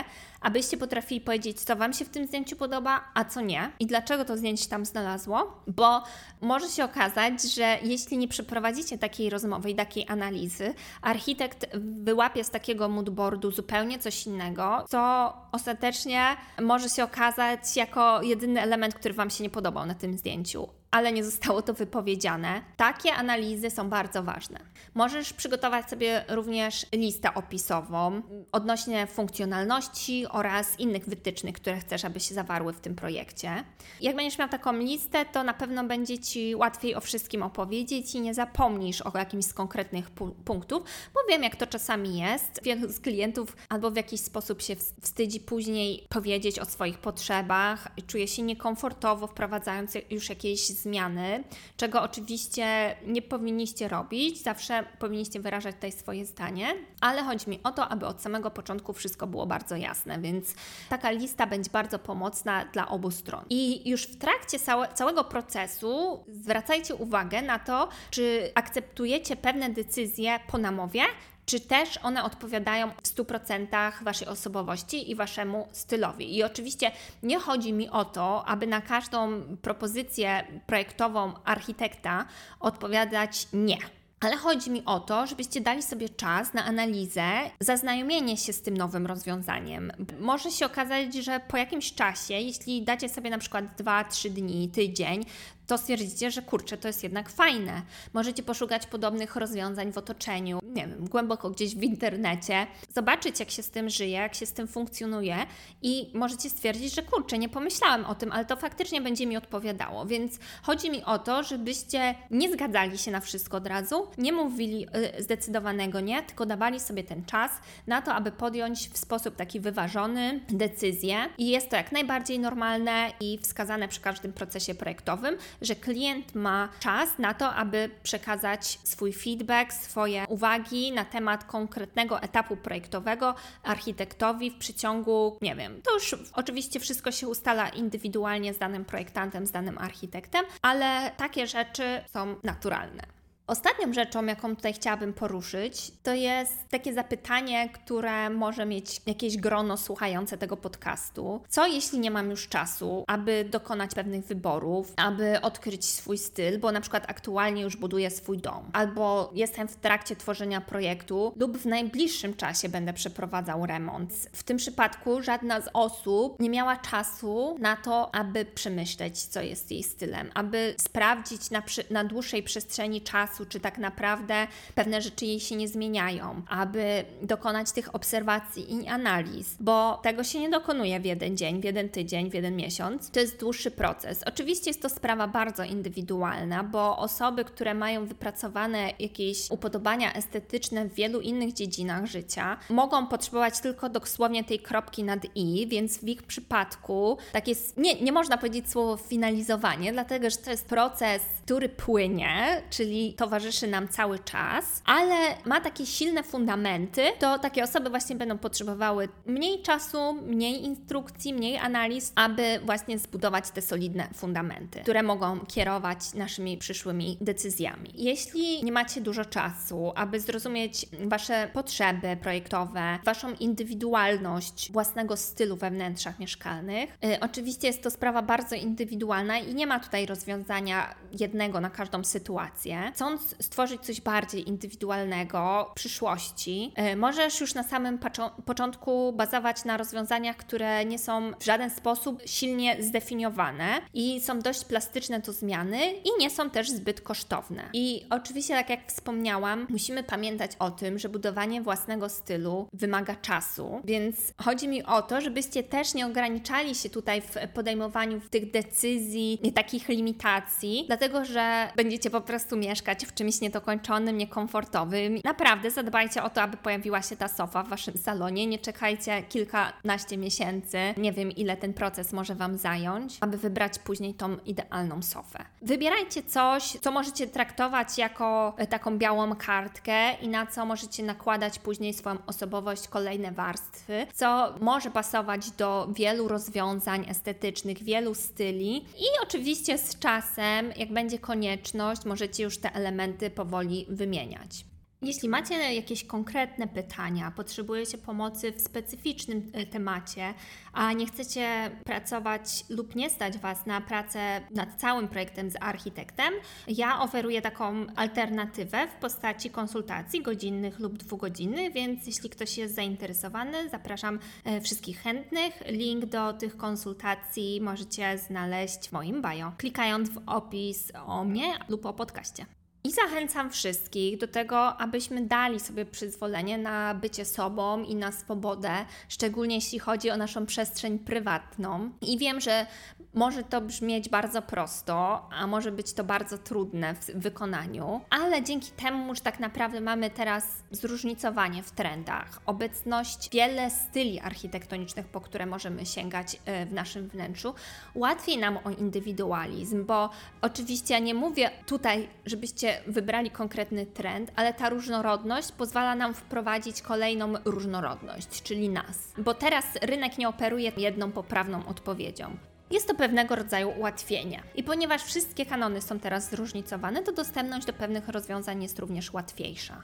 abyście 0.40 0.76
potrafili 0.76 1.20
powiedzieć, 1.20 1.60
co 1.60 1.76
Wam 1.76 1.92
się 1.92 2.04
w 2.04 2.08
tym 2.08 2.26
zdjęciu 2.26 2.56
podoba, 2.56 3.04
a 3.14 3.24
co 3.24 3.40
nie. 3.40 3.70
I 3.80 3.86
dlaczego 3.86 4.24
to 4.24 4.36
zdjęcie 4.36 4.68
tam 4.68 4.84
znalazło, 4.84 5.62
bo 5.66 6.02
może 6.40 6.68
się 6.68 6.84
okazać, 6.84 7.42
że 7.42 7.78
jeśli 7.82 8.18
nie 8.18 8.28
przeprowadzicie 8.28 8.98
takiej 8.98 9.30
rozmowy 9.30 9.70
i 9.70 9.74
takiej 9.74 10.08
analizy, 10.08 10.74
architekt 11.02 11.66
wyłapie 11.78 12.44
z 12.44 12.50
takiego 12.50 12.88
moodboardu 12.88 13.50
zupełnie 13.50 13.98
coś 13.98 14.26
innego, 14.26 14.84
co 14.88 15.32
ostatecznie 15.52 16.36
może 16.62 16.88
się 16.88 17.04
okazać 17.04 17.76
jako 17.76 18.22
jedyny 18.22 18.60
element, 18.62 18.94
który 18.94 19.14
Wam 19.14 19.30
się 19.30 19.44
nie 19.44 19.50
podobał 19.50 19.86
na 19.86 19.94
tym 19.94 20.18
zdjęciu 20.18 20.68
ale 20.94 21.12
nie 21.12 21.24
zostało 21.24 21.62
to 21.62 21.74
wypowiedziane. 21.74 22.62
Takie 22.76 23.12
analizy 23.12 23.70
są 23.70 23.88
bardzo 23.88 24.22
ważne. 24.22 24.60
Możesz 24.94 25.32
przygotować 25.32 25.90
sobie 25.90 26.24
również 26.28 26.86
listę 26.92 27.34
opisową 27.34 28.22
odnośnie 28.52 29.06
funkcjonalności 29.06 30.26
oraz 30.30 30.80
innych 30.80 31.08
wytycznych, 31.08 31.54
które 31.54 31.78
chcesz, 31.78 32.04
aby 32.04 32.20
się 32.20 32.34
zawarły 32.34 32.72
w 32.72 32.80
tym 32.80 32.94
projekcie. 32.94 33.64
Jak 34.00 34.16
będziesz 34.16 34.38
miał 34.38 34.48
taką 34.48 34.72
listę, 34.72 35.24
to 35.24 35.42
na 35.42 35.54
pewno 35.54 35.84
będzie 35.84 36.18
Ci 36.18 36.54
łatwiej 36.54 36.94
o 36.94 37.00
wszystkim 37.00 37.42
opowiedzieć 37.42 38.14
i 38.14 38.20
nie 38.20 38.34
zapomnisz 38.34 39.02
o 39.02 39.18
jakimś 39.18 39.44
z 39.44 39.54
konkretnych 39.54 40.10
pu 40.10 40.30
punktów, 40.30 40.82
bo 41.14 41.20
wiem, 41.28 41.42
jak 41.42 41.56
to 41.56 41.66
czasami 41.66 42.18
jest. 42.18 42.60
Wielu 42.62 42.88
z 42.88 43.00
klientów 43.00 43.56
albo 43.68 43.90
w 43.90 43.96
jakiś 43.96 44.20
sposób 44.20 44.62
się 44.62 44.76
wstydzi 45.02 45.40
później 45.40 46.06
powiedzieć 46.08 46.58
o 46.58 46.64
swoich 46.64 46.98
potrzebach, 46.98 47.88
czuje 48.06 48.28
się 48.28 48.42
niekomfortowo 48.42 49.26
wprowadzając 49.26 49.94
już 50.10 50.28
jakieś 50.28 50.83
zmiany, 50.84 51.44
czego 51.76 52.02
oczywiście 52.02 52.96
nie 53.06 53.22
powinniście 53.22 53.88
robić. 53.88 54.42
Zawsze 54.42 54.84
powinniście 54.98 55.40
wyrażać 55.40 55.74
tutaj 55.74 55.92
swoje 55.92 56.26
zdanie, 56.26 56.74
ale 57.00 57.22
chodzi 57.22 57.50
mi 57.50 57.60
o 57.62 57.70
to, 57.70 57.88
aby 57.88 58.06
od 58.06 58.22
samego 58.22 58.50
początku 58.50 58.92
wszystko 58.92 59.26
było 59.26 59.46
bardzo 59.46 59.76
jasne, 59.76 60.18
więc 60.18 60.54
taka 60.88 61.10
lista 61.10 61.46
będzie 61.46 61.70
bardzo 61.70 61.98
pomocna 61.98 62.64
dla 62.64 62.88
obu 62.88 63.10
stron. 63.10 63.44
I 63.50 63.90
już 63.90 64.02
w 64.02 64.18
trakcie 64.18 64.58
całe, 64.58 64.88
całego 64.94 65.24
procesu 65.24 66.24
zwracajcie 66.28 66.94
uwagę 66.94 67.42
na 67.42 67.58
to, 67.58 67.88
czy 68.10 68.52
akceptujecie 68.54 69.36
pewne 69.36 69.70
decyzje 69.70 70.40
po 70.46 70.58
namowie, 70.58 71.02
czy 71.46 71.60
też 71.60 71.98
one 72.02 72.24
odpowiadają 72.24 72.90
w 72.90 73.02
100% 73.02 74.04
Waszej 74.04 74.28
osobowości 74.28 75.10
i 75.10 75.14
Waszemu 75.14 75.68
stylowi. 75.72 76.36
I 76.36 76.42
oczywiście 76.42 76.90
nie 77.22 77.38
chodzi 77.38 77.72
mi 77.72 77.90
o 77.90 78.04
to, 78.04 78.44
aby 78.46 78.66
na 78.66 78.80
każdą 78.80 79.42
propozycję 79.62 80.44
projektową 80.66 81.32
architekta 81.44 82.26
odpowiadać 82.60 83.48
nie. 83.52 83.78
Ale 84.20 84.36
chodzi 84.36 84.70
mi 84.70 84.84
o 84.84 85.00
to, 85.00 85.26
żebyście 85.26 85.60
dali 85.60 85.82
sobie 85.82 86.08
czas 86.08 86.54
na 86.54 86.64
analizę, 86.64 87.24
zaznajomienie 87.60 88.36
się 88.36 88.52
z 88.52 88.62
tym 88.62 88.76
nowym 88.76 89.06
rozwiązaniem. 89.06 89.92
Może 90.20 90.50
się 90.50 90.66
okazać, 90.66 91.14
że 91.14 91.40
po 91.40 91.56
jakimś 91.56 91.94
czasie, 91.94 92.34
jeśli 92.34 92.82
dacie 92.82 93.08
sobie 93.08 93.30
na 93.30 93.38
przykład 93.38 93.64
2-3 93.80 94.30
dni, 94.30 94.68
tydzień, 94.68 95.24
to 95.66 95.78
stwierdzicie, 95.78 96.30
że 96.30 96.42
kurczę, 96.42 96.76
to 96.76 96.88
jest 96.88 97.02
jednak 97.02 97.28
fajne. 97.28 97.82
Możecie 98.12 98.42
poszukać 98.42 98.86
podobnych 98.86 99.36
rozwiązań 99.36 99.92
w 99.92 99.98
otoczeniu, 99.98 100.60
nie 100.62 100.86
wiem, 100.86 101.08
głęboko 101.08 101.50
gdzieś 101.50 101.76
w 101.76 101.82
internecie, 101.82 102.66
zobaczyć, 102.94 103.40
jak 103.40 103.50
się 103.50 103.62
z 103.62 103.70
tym 103.70 103.90
żyje, 103.90 104.10
jak 104.10 104.34
się 104.34 104.46
z 104.46 104.52
tym 104.52 104.68
funkcjonuje 104.68 105.36
i 105.82 106.10
możecie 106.14 106.50
stwierdzić, 106.50 106.94
że 106.94 107.02
kurczę, 107.02 107.38
nie 107.38 107.48
pomyślałem 107.48 108.04
o 108.04 108.14
tym, 108.14 108.32
ale 108.32 108.44
to 108.44 108.56
faktycznie 108.56 109.00
będzie 109.00 109.26
mi 109.26 109.36
odpowiadało. 109.36 110.06
Więc 110.06 110.38
chodzi 110.62 110.90
mi 110.90 111.04
o 111.04 111.18
to, 111.18 111.42
żebyście 111.42 112.14
nie 112.30 112.52
zgadzali 112.52 112.98
się 112.98 113.10
na 113.10 113.20
wszystko 113.20 113.56
od 113.56 113.66
razu, 113.66 114.06
nie 114.18 114.32
mówili 114.32 114.86
y, 115.18 115.22
zdecydowanego 115.22 116.00
nie, 116.00 116.22
tylko 116.22 116.46
dawali 116.46 116.80
sobie 116.80 117.04
ten 117.04 117.24
czas 117.24 117.50
na 117.86 118.02
to, 118.02 118.14
aby 118.14 118.32
podjąć 118.32 118.88
w 118.88 118.98
sposób 118.98 119.36
taki 119.36 119.60
wyważony 119.60 120.40
decyzję. 120.48 121.16
I 121.38 121.48
jest 121.48 121.70
to 121.70 121.76
jak 121.76 121.92
najbardziej 121.92 122.38
normalne 122.38 123.12
i 123.20 123.38
wskazane 123.38 123.88
przy 123.88 124.00
każdym 124.00 124.32
procesie 124.32 124.74
projektowym, 124.74 125.36
że 125.62 125.76
klient 125.76 126.34
ma 126.34 126.68
czas 126.80 127.18
na 127.18 127.34
to, 127.34 127.54
aby 127.54 127.90
przekazać 128.02 128.78
swój 128.84 129.12
feedback, 129.12 129.72
swoje 129.72 130.24
uwagi 130.28 130.92
na 130.92 131.04
temat 131.04 131.44
konkretnego 131.44 132.22
etapu 132.22 132.56
projektowego 132.56 133.34
architektowi 133.62 134.50
w 134.50 134.58
przeciągu, 134.58 135.38
nie 135.42 135.56
wiem, 135.56 135.82
to 135.82 135.94
już 135.94 136.16
oczywiście 136.34 136.80
wszystko 136.80 137.12
się 137.12 137.28
ustala 137.28 137.68
indywidualnie 137.68 138.54
z 138.54 138.58
danym 138.58 138.84
projektantem, 138.84 139.46
z 139.46 139.50
danym 139.50 139.78
architektem, 139.78 140.44
ale 140.62 141.10
takie 141.16 141.46
rzeczy 141.46 142.00
są 142.12 142.36
naturalne. 142.42 143.23
Ostatnią 143.46 143.92
rzeczą, 143.92 144.26
jaką 144.26 144.56
tutaj 144.56 144.72
chciałabym 144.72 145.12
poruszyć, 145.12 145.92
to 146.02 146.14
jest 146.14 146.68
takie 146.70 146.94
zapytanie, 146.94 147.68
które 147.68 148.30
może 148.30 148.66
mieć 148.66 149.00
jakieś 149.06 149.36
grono 149.36 149.76
słuchające 149.76 150.38
tego 150.38 150.56
podcastu. 150.56 151.40
Co 151.48 151.66
jeśli 151.66 151.98
nie 151.98 152.10
mam 152.10 152.30
już 152.30 152.48
czasu, 152.48 153.04
aby 153.06 153.44
dokonać 153.50 153.94
pewnych 153.94 154.24
wyborów, 154.24 154.92
aby 154.96 155.40
odkryć 155.40 155.84
swój 155.84 156.18
styl, 156.18 156.58
bo 156.58 156.72
na 156.72 156.80
przykład 156.80 157.10
aktualnie 157.10 157.62
już 157.62 157.76
buduję 157.76 158.10
swój 158.10 158.38
dom, 158.38 158.70
albo 158.72 159.30
jestem 159.34 159.68
w 159.68 159.76
trakcie 159.76 160.16
tworzenia 160.16 160.60
projektu, 160.60 161.32
lub 161.36 161.58
w 161.58 161.66
najbliższym 161.66 162.34
czasie 162.36 162.68
będę 162.68 162.92
przeprowadzał 162.92 163.66
remont. 163.66 164.12
W 164.32 164.42
tym 164.42 164.56
przypadku 164.56 165.22
żadna 165.22 165.60
z 165.60 165.68
osób 165.72 166.40
nie 166.40 166.50
miała 166.50 166.76
czasu 166.76 167.56
na 167.60 167.76
to, 167.76 168.14
aby 168.14 168.44
przemyśleć, 168.44 169.22
co 169.22 169.40
jest 169.40 169.70
jej 169.70 169.82
stylem, 169.82 170.30
aby 170.34 170.74
sprawdzić 170.78 171.50
na, 171.50 171.62
przy, 171.62 171.84
na 171.90 172.04
dłuższej 172.04 172.42
przestrzeni 172.42 173.00
czasu, 173.00 173.33
czasu, 173.34 173.46
czy 173.46 173.60
tak 173.60 173.78
naprawdę 173.78 174.46
pewne 174.74 175.02
rzeczy 175.02 175.26
jej 175.26 175.40
się 175.40 175.56
nie 175.56 175.68
zmieniają, 175.68 176.42
aby 176.48 177.04
dokonać 177.22 177.72
tych 177.72 177.94
obserwacji 177.94 178.74
i 178.74 178.88
analiz, 178.88 179.56
bo 179.60 180.00
tego 180.02 180.24
się 180.24 180.40
nie 180.40 180.50
dokonuje 180.50 181.00
w 181.00 181.04
jeden 181.04 181.36
dzień, 181.36 181.60
w 181.60 181.64
jeden 181.64 181.88
tydzień, 181.88 182.30
w 182.30 182.34
jeden 182.34 182.56
miesiąc. 182.56 183.10
To 183.10 183.20
jest 183.20 183.40
dłuższy 183.40 183.70
proces. 183.70 184.22
Oczywiście 184.26 184.70
jest 184.70 184.82
to 184.82 184.88
sprawa 184.88 185.28
bardzo 185.28 185.64
indywidualna, 185.64 186.64
bo 186.64 186.98
osoby, 186.98 187.44
które 187.44 187.74
mają 187.74 188.06
wypracowane 188.06 188.90
jakieś 188.98 189.50
upodobania 189.50 190.14
estetyczne 190.14 190.88
w 190.88 190.94
wielu 190.94 191.20
innych 191.20 191.52
dziedzinach 191.52 192.06
życia, 192.06 192.58
mogą 192.70 193.06
potrzebować 193.06 193.60
tylko 193.60 193.88
dosłownie 193.88 194.44
tej 194.44 194.58
kropki 194.58 195.04
nad 195.04 195.20
i, 195.34 195.66
więc 195.66 195.98
w 195.98 196.08
ich 196.08 196.22
przypadku 196.22 197.18
tak 197.32 197.48
jest, 197.48 197.76
nie, 197.76 198.00
nie 198.00 198.12
można 198.12 198.38
powiedzieć 198.38 198.70
słowo 198.70 198.96
finalizowanie, 198.96 199.92
dlatego 199.92 200.30
że 200.30 200.36
to 200.36 200.50
jest 200.50 200.66
proces, 200.66 201.22
który 201.44 201.68
płynie, 201.68 202.62
czyli 202.70 203.14
to 203.14 203.23
towarzyszy 203.24 203.66
nam 203.66 203.88
cały 203.88 204.18
czas, 204.18 204.82
ale 204.84 205.14
ma 205.44 205.60
takie 205.60 205.86
silne 205.86 206.22
fundamenty, 206.22 207.02
to 207.18 207.38
takie 207.38 207.64
osoby 207.64 207.90
właśnie 207.90 208.16
będą 208.16 208.38
potrzebowały 208.38 209.08
mniej 209.26 209.62
czasu, 209.62 210.12
mniej 210.12 210.64
instrukcji, 210.64 211.34
mniej 211.34 211.58
analiz, 211.58 212.12
aby 212.14 212.60
właśnie 212.64 212.98
zbudować 212.98 213.50
te 213.50 213.62
solidne 213.62 214.08
fundamenty, 214.14 214.80
które 214.80 215.02
mogą 215.02 215.40
kierować 215.40 216.14
naszymi 216.14 216.58
przyszłymi 216.58 217.18
decyzjami. 217.20 217.90
Jeśli 217.94 218.64
nie 218.64 218.72
macie 218.72 219.00
dużo 219.00 219.24
czasu, 219.24 219.92
aby 219.96 220.20
zrozumieć 220.20 220.86
Wasze 221.04 221.50
potrzeby 221.52 222.16
projektowe, 222.22 222.98
Waszą 223.04 223.32
indywidualność 223.40 224.72
własnego 224.72 225.16
stylu 225.16 225.56
we 225.56 225.70
wnętrzach 225.70 226.18
mieszkalnych, 226.18 226.98
yy, 227.02 227.20
oczywiście 227.20 227.66
jest 227.66 227.82
to 227.82 227.90
sprawa 227.90 228.22
bardzo 228.22 228.54
indywidualna 228.54 229.38
i 229.38 229.54
nie 229.54 229.66
ma 229.66 229.80
tutaj 229.80 230.06
rozwiązania 230.06 230.94
jednego 231.20 231.60
na 231.60 231.70
każdą 231.70 232.04
sytuację. 232.04 232.90
Chcąc 232.94 233.13
chcąc 233.18 233.44
stworzyć 233.44 233.80
coś 233.80 234.00
bardziej 234.00 234.48
indywidualnego 234.48 235.68
w 235.70 235.74
przyszłości, 235.74 236.72
e, 236.74 236.96
możesz 236.96 237.40
już 237.40 237.54
na 237.54 237.62
samym 237.62 237.98
początku 238.44 239.12
bazować 239.12 239.64
na 239.64 239.76
rozwiązaniach, 239.76 240.36
które 240.36 240.84
nie 240.84 240.98
są 240.98 241.32
w 241.40 241.44
żaden 241.44 241.70
sposób 241.70 242.22
silnie 242.26 242.76
zdefiniowane 242.80 243.80
i 243.94 244.20
są 244.20 244.40
dość 244.40 244.64
plastyczne 244.64 245.20
do 245.20 245.32
zmiany 245.32 245.92
i 245.92 246.08
nie 246.18 246.30
są 246.30 246.50
też 246.50 246.70
zbyt 246.70 247.00
kosztowne. 247.00 247.62
I 247.72 248.06
oczywiście, 248.10 248.54
tak 248.54 248.70
jak 248.70 248.92
wspomniałam, 248.92 249.66
musimy 249.70 250.02
pamiętać 250.02 250.50
o 250.58 250.70
tym, 250.70 250.98
że 250.98 251.08
budowanie 251.08 251.62
własnego 251.62 252.08
stylu 252.08 252.68
wymaga 252.72 253.14
czasu, 253.14 253.80
więc 253.84 254.16
chodzi 254.42 254.68
mi 254.68 254.82
o 254.82 255.02
to, 255.02 255.20
żebyście 255.20 255.62
też 255.62 255.94
nie 255.94 256.06
ograniczali 256.06 256.74
się 256.74 256.90
tutaj 256.90 257.20
w 257.20 257.34
podejmowaniu 257.54 258.20
tych 258.30 258.50
decyzji, 258.50 259.40
takich 259.54 259.88
limitacji, 259.88 260.84
dlatego 260.86 261.24
że 261.24 261.68
będziecie 261.76 262.10
po 262.10 262.20
prostu 262.20 262.56
mieszkać 262.56 263.03
w 263.04 263.14
czymś 263.14 263.40
niedokończonym, 263.40 264.18
niekomfortowym. 264.18 265.18
Naprawdę 265.24 265.70
zadbajcie 265.70 266.22
o 266.22 266.30
to, 266.30 266.42
aby 266.42 266.56
pojawiła 266.56 267.02
się 267.02 267.16
ta 267.16 267.28
sofa 267.28 267.62
w 267.62 267.68
Waszym 267.68 267.98
salonie. 267.98 268.46
Nie 268.46 268.58
czekajcie 268.58 269.22
kilkanaście 269.22 270.16
miesięcy, 270.16 270.78
nie 270.96 271.12
wiem 271.12 271.30
ile 271.30 271.56
ten 271.56 271.74
proces 271.74 272.12
może 272.12 272.34
Wam 272.34 272.58
zająć, 272.58 273.18
aby 273.20 273.38
wybrać 273.38 273.78
później 273.78 274.14
tą 274.14 274.36
idealną 274.46 275.02
sofę. 275.02 275.44
Wybierajcie 275.62 276.22
coś, 276.22 276.62
co 276.62 276.90
możecie 276.90 277.26
traktować 277.26 277.98
jako 277.98 278.54
e, 278.56 278.66
taką 278.66 278.98
białą 278.98 279.36
kartkę 279.36 280.14
i 280.14 280.28
na 280.28 280.46
co 280.46 280.66
możecie 280.66 281.02
nakładać 281.02 281.58
później 281.58 281.94
swoją 281.94 282.16
osobowość, 282.26 282.88
kolejne 282.88 283.32
warstwy, 283.32 284.06
co 284.14 284.54
może 284.60 284.90
pasować 284.90 285.50
do 285.50 285.88
wielu 285.94 286.28
rozwiązań 286.28 287.06
estetycznych, 287.08 287.82
wielu 287.82 288.14
styli 288.14 288.76
i 288.76 289.04
oczywiście 289.22 289.78
z 289.78 289.98
czasem, 289.98 290.72
jak 290.76 290.92
będzie 290.92 291.18
konieczność, 291.18 292.04
możecie 292.04 292.42
już 292.42 292.58
te 292.58 292.74
elementy 292.74 292.93
elementy 292.94 293.30
powoli 293.30 293.86
wymieniać. 293.88 294.64
Jeśli 295.02 295.28
macie 295.28 295.74
jakieś 295.74 296.04
konkretne 296.04 296.68
pytania, 296.68 297.30
potrzebujecie 297.30 297.98
pomocy 297.98 298.52
w 298.52 298.60
specyficznym 298.60 299.50
e, 299.52 299.66
temacie, 299.66 300.34
a 300.72 300.92
nie 300.92 301.06
chcecie 301.06 301.70
pracować 301.84 302.64
lub 302.68 302.94
nie 302.94 303.10
stać 303.10 303.38
Was 303.38 303.66
na 303.66 303.80
pracę 303.80 304.40
nad 304.50 304.74
całym 304.74 305.08
projektem 305.08 305.50
z 305.50 305.56
architektem, 305.60 306.34
ja 306.68 307.00
oferuję 307.00 307.42
taką 307.42 307.86
alternatywę 307.96 308.88
w 308.88 309.00
postaci 309.00 309.50
konsultacji 309.50 310.22
godzinnych 310.22 310.78
lub 310.78 310.98
dwugodzinnych, 310.98 311.72
więc 311.72 312.06
jeśli 312.06 312.30
ktoś 312.30 312.58
jest 312.58 312.74
zainteresowany, 312.74 313.68
zapraszam 313.68 314.18
e, 314.44 314.60
wszystkich 314.60 315.00
chętnych. 315.00 315.62
Link 315.66 316.06
do 316.06 316.32
tych 316.32 316.56
konsultacji 316.56 317.60
możecie 317.60 318.18
znaleźć 318.18 318.88
w 318.88 318.92
moim 318.92 319.22
bio, 319.22 319.52
klikając 319.58 320.10
w 320.10 320.22
opis 320.26 320.92
o 321.06 321.24
mnie 321.24 321.58
lub 321.68 321.86
o 321.86 321.92
podcaście. 321.92 322.46
I 322.86 322.92
zachęcam 322.92 323.50
wszystkich 323.50 324.18
do 324.18 324.28
tego, 324.28 324.76
abyśmy 324.76 325.22
dali 325.22 325.60
sobie 325.60 325.84
przyzwolenie 325.84 326.58
na 326.58 326.94
bycie 326.94 327.24
sobą 327.24 327.82
i 327.82 327.94
na 327.94 328.12
swobodę, 328.12 328.70
szczególnie 329.08 329.54
jeśli 329.54 329.78
chodzi 329.78 330.10
o 330.10 330.16
naszą 330.16 330.46
przestrzeń 330.46 330.98
prywatną. 330.98 331.90
I 332.00 332.18
wiem, 332.18 332.40
że 332.40 332.66
może 333.14 333.42
to 333.42 333.60
brzmieć 333.60 334.08
bardzo 334.08 334.42
prosto, 334.42 335.28
a 335.32 335.46
może 335.46 335.72
być 335.72 335.92
to 335.92 336.04
bardzo 336.04 336.38
trudne 336.38 336.94
w 336.94 337.06
wykonaniu, 337.06 338.00
ale 338.10 338.42
dzięki 338.42 338.70
temu, 338.70 339.14
że 339.14 339.20
tak 339.20 339.40
naprawdę 339.40 339.80
mamy 339.80 340.10
teraz 340.10 340.44
zróżnicowanie 340.70 341.62
w 341.62 341.70
trendach, 341.70 342.40
obecność 342.46 343.30
wiele 343.30 343.70
styli 343.70 344.20
architektonicznych, 344.20 345.06
po 345.06 345.20
które 345.20 345.46
możemy 345.46 345.86
sięgać 345.86 346.36
e, 346.44 346.66
w 346.66 346.72
naszym 346.72 347.08
wnętrzu, 347.08 347.54
łatwiej 347.94 348.38
nam 348.38 348.58
o 348.64 348.70
indywidualizm, 348.70 349.86
bo 349.86 350.10
oczywiście 350.42 350.94
ja 350.94 351.00
nie 351.00 351.14
mówię 351.14 351.50
tutaj, 351.66 352.08
żebyście 352.26 352.73
wybrali 352.86 353.30
konkretny 353.30 353.86
trend, 353.86 354.32
ale 354.36 354.54
ta 354.54 354.68
różnorodność 354.68 355.52
pozwala 355.52 355.94
nam 355.94 356.14
wprowadzić 356.14 356.82
kolejną 356.82 357.34
różnorodność, 357.44 358.42
czyli 358.42 358.68
nas. 358.68 359.12
Bo 359.18 359.34
teraz 359.34 359.64
rynek 359.82 360.18
nie 360.18 360.28
operuje 360.28 360.72
jedną 360.76 361.12
poprawną 361.12 361.66
odpowiedzią. 361.66 362.36
Jest 362.70 362.88
to 362.88 362.94
pewnego 362.94 363.36
rodzaju 363.36 363.72
ułatwienie. 363.78 364.42
I 364.54 364.62
ponieważ 364.62 365.02
wszystkie 365.02 365.46
kanony 365.46 365.82
są 365.82 365.98
teraz 366.00 366.30
zróżnicowane, 366.30 367.02
to 367.02 367.12
dostępność 367.12 367.66
do 367.66 367.72
pewnych 367.72 368.08
rozwiązań 368.08 368.62
jest 368.62 368.78
również 368.78 369.12
łatwiejsza. 369.12 369.82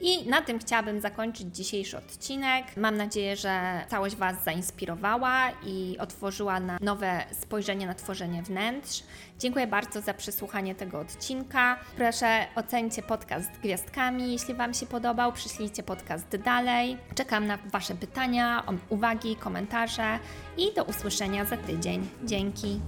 I 0.00 0.28
na 0.28 0.42
tym 0.42 0.58
chciałabym 0.58 1.00
zakończyć 1.00 1.56
dzisiejszy 1.56 1.98
odcinek. 1.98 2.76
Mam 2.76 2.96
nadzieję, 2.96 3.36
że 3.36 3.84
całość 3.88 4.16
Was 4.16 4.44
zainspirowała 4.44 5.50
i 5.66 5.96
otworzyła 5.98 6.60
na 6.60 6.78
nowe 6.80 7.24
spojrzenie 7.40 7.86
na 7.86 7.94
tworzenie 7.94 8.42
wnętrz. 8.42 9.02
Dziękuję 9.42 9.66
bardzo 9.66 10.00
za 10.00 10.14
przesłuchanie 10.14 10.74
tego 10.74 11.00
odcinka. 11.00 11.76
Proszę 11.96 12.46
ocencie 12.54 13.02
podcast 13.02 13.50
gwiazdkami, 13.62 14.32
jeśli 14.32 14.54
Wam 14.54 14.74
się 14.74 14.86
podobał. 14.86 15.32
Przyślijcie 15.32 15.82
podcast 15.82 16.36
dalej. 16.36 16.98
Czekam 17.14 17.46
na 17.46 17.58
Wasze 17.72 17.94
pytania, 17.94 18.62
uwagi, 18.88 19.36
komentarze 19.36 20.18
i 20.56 20.74
do 20.74 20.84
usłyszenia 20.84 21.44
za 21.44 21.56
tydzień. 21.56 22.08
Dzięki. 22.24 22.80